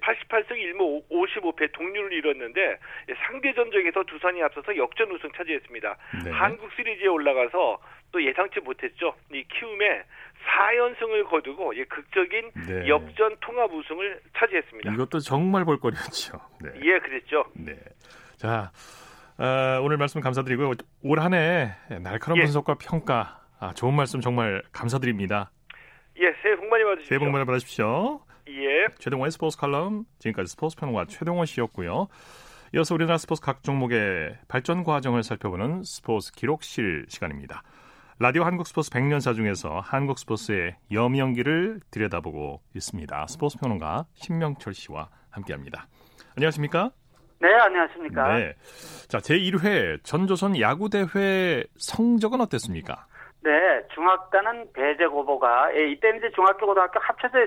[0.00, 2.78] 88승 1무 55패 동률을 이뤘는데
[3.26, 5.96] 상대 전적에서 두산이 앞서서 역전 우승 차지했습니다.
[6.24, 6.30] 네.
[6.30, 7.80] 한국 시리즈에 올라가서
[8.12, 9.14] 또 예상치 못했죠.
[9.32, 10.02] 이 키움에
[10.46, 12.88] 4연승을 거두고 극적인 네.
[12.88, 14.92] 역전 통합 우승을 차지했습니다.
[14.92, 16.40] 이것도 정말 볼거리였죠.
[16.62, 16.70] 네.
[16.84, 17.44] 예, 그랬죠.
[17.54, 17.76] 네.
[18.36, 18.70] 자,
[19.38, 20.72] 어, 오늘 말씀 감사드리고요.
[21.02, 22.44] 올 한 해 날카로운 예.
[22.44, 25.50] 분석과 평가, 아, 좋은 말씀 정말 감사드립니다.
[26.18, 27.08] 예, 새해 복 많이 받으십시오.
[27.08, 28.20] 새해 복 많이 받으십시오.
[28.48, 28.86] 예.
[28.98, 32.08] 최동원의 스포츠 칼럼, 지금까지 스포츠 평론가 최동원 씨였고요.
[32.74, 37.62] 이어서 우리나라 스포츠 각 종목의 발전 과정을 살펴보는 스포츠 기록실 시간입니다.
[38.22, 43.26] 라디오 한국 스포츠 100년사 중에서 한국 스포츠의 여명기를 들여다보고 있습니다.
[43.28, 45.86] 스포츠 평론가 신명철 씨와 함께합니다.
[46.36, 46.90] 안녕하십니까?
[47.40, 48.36] 네, 안녕하십니까?
[48.36, 48.54] 네.
[49.08, 53.06] 자, 제1회 전조선 야구대회 성적은 어땠습니까?
[53.42, 53.50] 네,
[53.94, 57.38] 중학단은 배제고보가, 예, 이때는 이제 중학교, 고등학교 합쳐서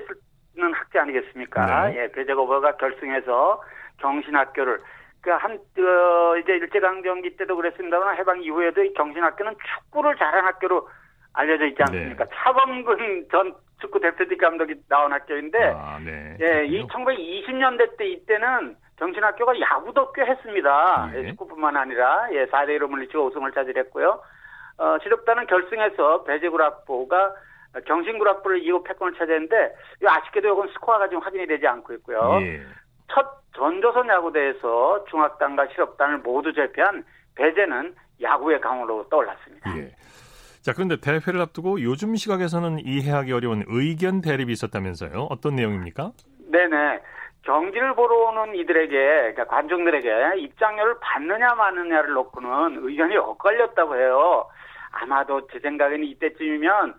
[0.56, 1.90] 있는 학제 아니겠습니까?
[1.90, 1.98] 네.
[2.02, 3.62] 예, 배제고보가 결승해서
[3.98, 4.82] 경신학교를
[5.24, 10.86] 그한 어, 이제 일제강점기 때도 그랬습니다만 해방 이후에도 경신학교는 축구를 잘하는 학교로
[11.32, 12.24] 알려져 있지 않습니까?
[12.24, 12.30] 네.
[12.34, 16.36] 차범근 전 축구 대표팀 감독이 나온 학교인데, 아, 네.
[16.40, 21.10] 예, 이 1920년대 때 이때는 경신학교가 야구도 꽤 했습니다.
[21.12, 21.18] 네.
[21.18, 24.20] 예, 축구뿐만 아니라 예, 4대 1로 물리치고 우승을 차지했고요.
[24.76, 27.34] 어, 지력단은 결승에서 배제구락부가
[27.86, 29.74] 경신구락부를 이후 패권을 차지했는데
[30.06, 32.38] 아쉽게도 이건 스코어가 지금 확인이 되지 않고 있고요.
[32.42, 32.62] 예.
[33.12, 39.76] 첫 전조선 야구대에서 중학단과 실업단을 모두 제패한 배제는 야구의 강으로 떠올랐습니다.
[39.78, 39.94] 예.
[40.62, 45.28] 자, 그런데 대회를 앞두고 요즘 시각에서는 이해하기 어려운 의견 대립이 있었다면서요?
[45.30, 46.12] 어떤 내용입니까?
[46.50, 47.02] 네네.
[47.42, 54.48] 경기를 보러 오는 이들에게, 그러니까 관중들에게 입장료를 받느냐 마느냐를 놓고는 의견이 엇갈렸다고 해요.
[54.90, 56.94] 아마도 제 생각에는 이때쯤이면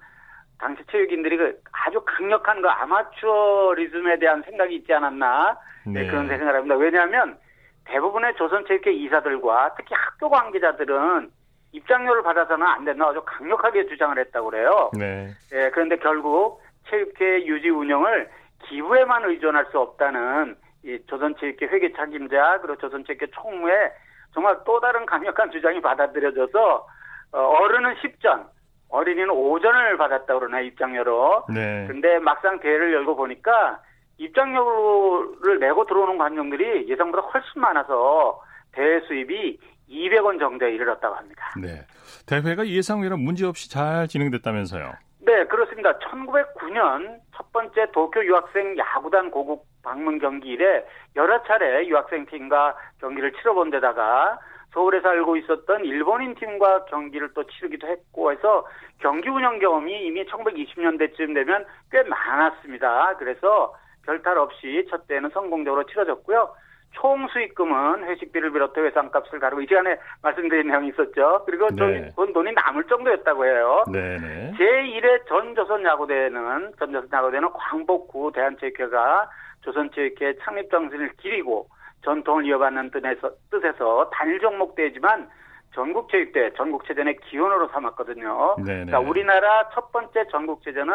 [0.59, 6.01] 당시 체육인들이 그 아주 강력한 그 아마추어리즘에 대한 생각이 있지 않았나 네.
[6.01, 6.75] 네, 그런 생각을 합니다.
[6.75, 7.37] 왜냐하면
[7.85, 11.29] 대부분의 조선체육회 이사들과 특히 학교 관계자들은
[11.71, 14.91] 입장료를 받아서는 안 된다 아주 강력하게 주장을 했다고 그래요.
[14.97, 15.29] 네.
[15.53, 18.29] 예, 그런데 결국 체육회 유지 운영을
[18.63, 23.91] 기부에만 의존할 수 없다는 이 조선체육회 회계 책임자 그리고 조선체육회 총무의
[24.33, 26.87] 정말 또 다른 강력한 주장이 받아들여져서
[27.31, 28.45] 어, 어른은 10전,
[28.89, 31.45] 어린이는 5전을 받았다고 그러네 입장료로.
[31.53, 31.85] 네.
[31.87, 33.79] 근데 막상 대회를 열고 보니까
[34.17, 41.53] 입장료를 내고 들어오는 관중들이 예상보다 훨씬 많아서 대회 수입이 200원 정도에 이르렀다고 합니다.
[41.61, 41.85] 네.
[42.25, 44.93] 대회가 예상외로 문제없이 잘 진행됐다면서요?
[45.19, 45.97] 네, 그렇습니다.
[45.99, 53.33] 1909년 첫 번째 도쿄 유학생 야구단 고국 방문 경기 이래 여러 차례 유학생 팀과 경기를
[53.33, 54.39] 치러본 데다가
[54.75, 58.67] 서울에 살고 있었던 일본인 팀과 경기를 또 치르기도 했고 해서
[58.99, 63.15] 경기 운영 경험이 이미 1920년대쯤 되면 꽤 많았습니다.
[63.17, 63.73] 그래서
[64.05, 66.53] 별탈 없이 첫 대회는 성공적으로 치러졌고요.
[66.91, 71.43] 총 수익금은 회식비를 비롯해 회상값을 가르고 이 시간에 말씀드린 내용이 있었죠.
[71.45, 72.09] 그리고 네.
[72.15, 73.83] 돈, 돈이 남을 정도였다고 해요.
[73.91, 74.53] 네네.
[74.57, 79.29] 제1회 전조선 야구대회는 전조선 야구대회는 광복구 대한체육회가
[79.61, 81.67] 조선체육회 창립 정신을 기리고
[82.05, 85.27] 전통을 이어받는 뜻에서, 뜻에서 단일 종목 대회지만
[85.73, 88.55] 전국체육대, 전국체전의 기원으로 삼았거든요.
[88.65, 88.85] 네네.
[88.85, 90.93] 그러니까 우리나라 첫 번째 전국체전은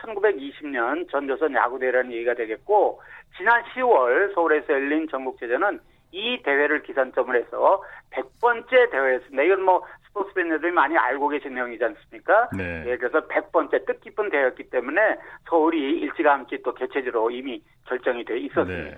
[0.00, 3.02] 1920년 전조선 야구대회라는 얘기가 되겠고
[3.36, 5.80] 지난 10월 서울에서 열린 전국체전은
[6.12, 9.42] 이 대회를 기산점을 해서 100번째 대회였습니다.
[9.42, 12.50] 이건 뭐 스포츠 팬들이 많이 알고 계신 내용이지 않습니까?
[12.56, 12.84] 네.
[12.86, 15.16] 예, 그래서 100번째 뜻깊은 대회였기 때문에
[15.48, 18.90] 서울이 일찌감치 또 개최지로 이미 결정이 돼 있었습니다.
[18.90, 18.96] 네.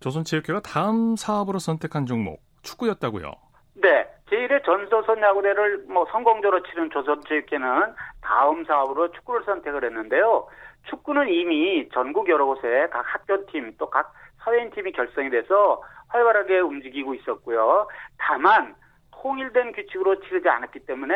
[0.00, 3.32] 조선체육회가 다음 사업으로 선택한 종목 축구였다고요?
[3.74, 4.06] 네.
[4.30, 10.46] 제1회 전조선 야구대를 뭐 성공적으로 치른 조선체육회는 다음 사업으로 축구를 선택을 했는데요.
[10.90, 14.12] 축구는 이미 전국 여러 곳에 각 학교팀 또 각
[14.44, 17.88] 사회인팀이 결성이 돼서 활발하게 움직이고 있었고요.
[18.18, 18.74] 다만
[19.12, 21.14] 통일된 규칙으로 치르지 않았기 때문에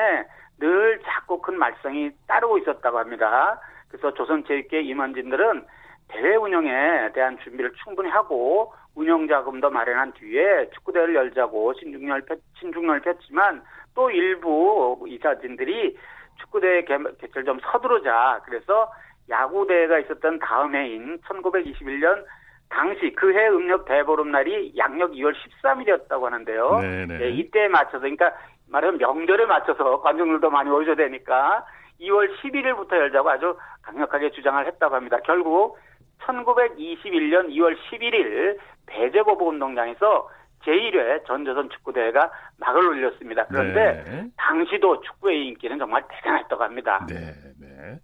[0.58, 3.60] 늘 작고 큰 말썽이 따르고 있었다고 합니다.
[3.88, 5.66] 그래서 조선체육회 임원진들은
[6.12, 12.22] 대회 운영에 대한 준비를 충분히 하고 운영 자금도 마련한 뒤에 축구대회를 열자고 신중을,
[12.60, 13.62] 신중을 폈지만
[13.94, 15.96] 또 일부 이사진들이
[16.40, 18.92] 축구대회 개최를 좀 서두르자 그래서
[19.30, 22.24] 야구대회가 있었던 다음 해인 1921년
[22.68, 26.80] 당시 그 해 음력 대보름날이 양력 2월 13일이었다고 하는데요.
[26.80, 28.32] 네, 이때에 맞춰서 그러니까
[28.68, 31.64] 말하면 명절에 맞춰서 관중들도 많이 오셔야 되니까
[32.00, 35.18] 2월 11일부터 열자고 아주 강력하게 주장을 했다고 합니다.
[35.24, 35.78] 결국
[36.26, 40.28] 1921년 2월 11일 배제고보 운동장에서
[40.64, 43.46] 제1회 전조선 축구대회가 막을 올렸습니다.
[43.46, 44.26] 그런데 네.
[44.36, 47.04] 당시도 축구의 인기는 정말 대단했다고 합니다.
[47.08, 47.98] 네, 네.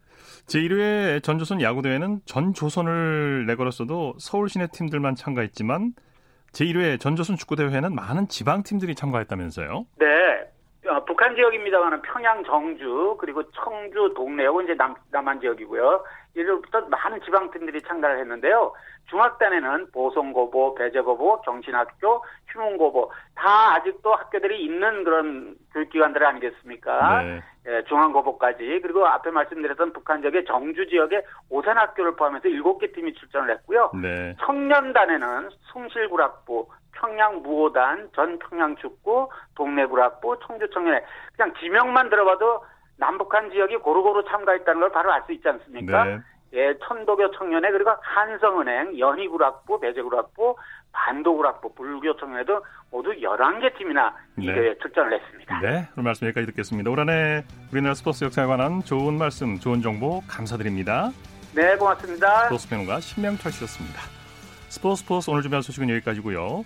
[0.46, 5.92] 제1회 전조선 야구대회는 전조선을 내걸었어도 서울 시내 팀들만 참가했지만
[6.52, 9.86] 제1회 전조선 축구대회에는 많은 지방팀들이 참가했다면서요?
[9.98, 10.06] 네.
[10.88, 16.04] 어, 북한 지역입니다만 평양, 정주, 그리고 청주, 동래, 이건 이제 남, 남한 지역이고요.
[16.34, 18.72] 이로부터 많은 지방팀들이 참가를 했는데요.
[19.10, 27.22] 중학단에는 보성고보, 배재고보, 경신학교, 휴문고보 다 아직도 학교들이 있는 그런 교육기관들 아니겠습니까?
[27.22, 27.42] 네.
[27.66, 33.90] 예, 중앙고보까지 그리고 앞에 말씀드렸던 북한 지역의 정주 지역의 오산학교를 포함해서 7개 팀이 출전을 했고요.
[34.00, 34.34] 네.
[34.40, 36.68] 청년단에는 숭실구락부,
[37.00, 41.04] 평양무호단, 전평양축구, 동래구락부, 청주 청년회
[41.36, 42.64] 그냥 지명만 들어봐도
[42.96, 46.04] 남북한 지역이 고루고루 참가했다는 걸 바로 알 수 있지 않습니까?
[46.04, 46.18] 네.
[46.54, 50.56] 예, 천도교 청년회 그리고 한성은행, 연희구락부, 배재구락부,
[50.92, 54.54] 반도구락부, 불교청년회도 모두 11개 팀이나 이 네.
[54.54, 55.60] 대회에 출전을 했습니다.
[55.60, 56.90] 네, 그럼 말씀 여기까지 듣겠습니다.
[56.90, 61.10] 올 한해 우리나라 스포츠 역사에 관한 좋은 말씀, 좋은 정보 감사드립니다.
[61.54, 62.44] 네, 고맙습니다.
[62.44, 64.00] 스포츠 평론가 신명철 씨였습니다.
[64.70, 66.64] 스포츠 스포츠 오늘 준비한 소식은 여기까지고요.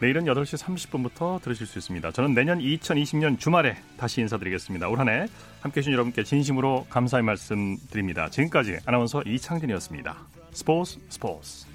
[0.00, 2.12] 내일은 8시 30분부터 들으실 수 있습니다.
[2.12, 4.88] 저는 내년 2020년 주말에 다시 인사드리겠습니다.
[4.88, 5.26] 올 한 해
[5.60, 8.28] 함께해 주신 여러분께 진심으로 감사의 말씀 드립니다.
[8.28, 10.16] 지금까지 아나운서 이창진이었습니다.
[10.52, 11.66] 스포츠 스포츠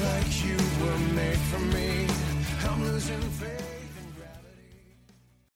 [0.00, 2.06] like you were made for me.
[2.64, 3.67] I'm losing faith.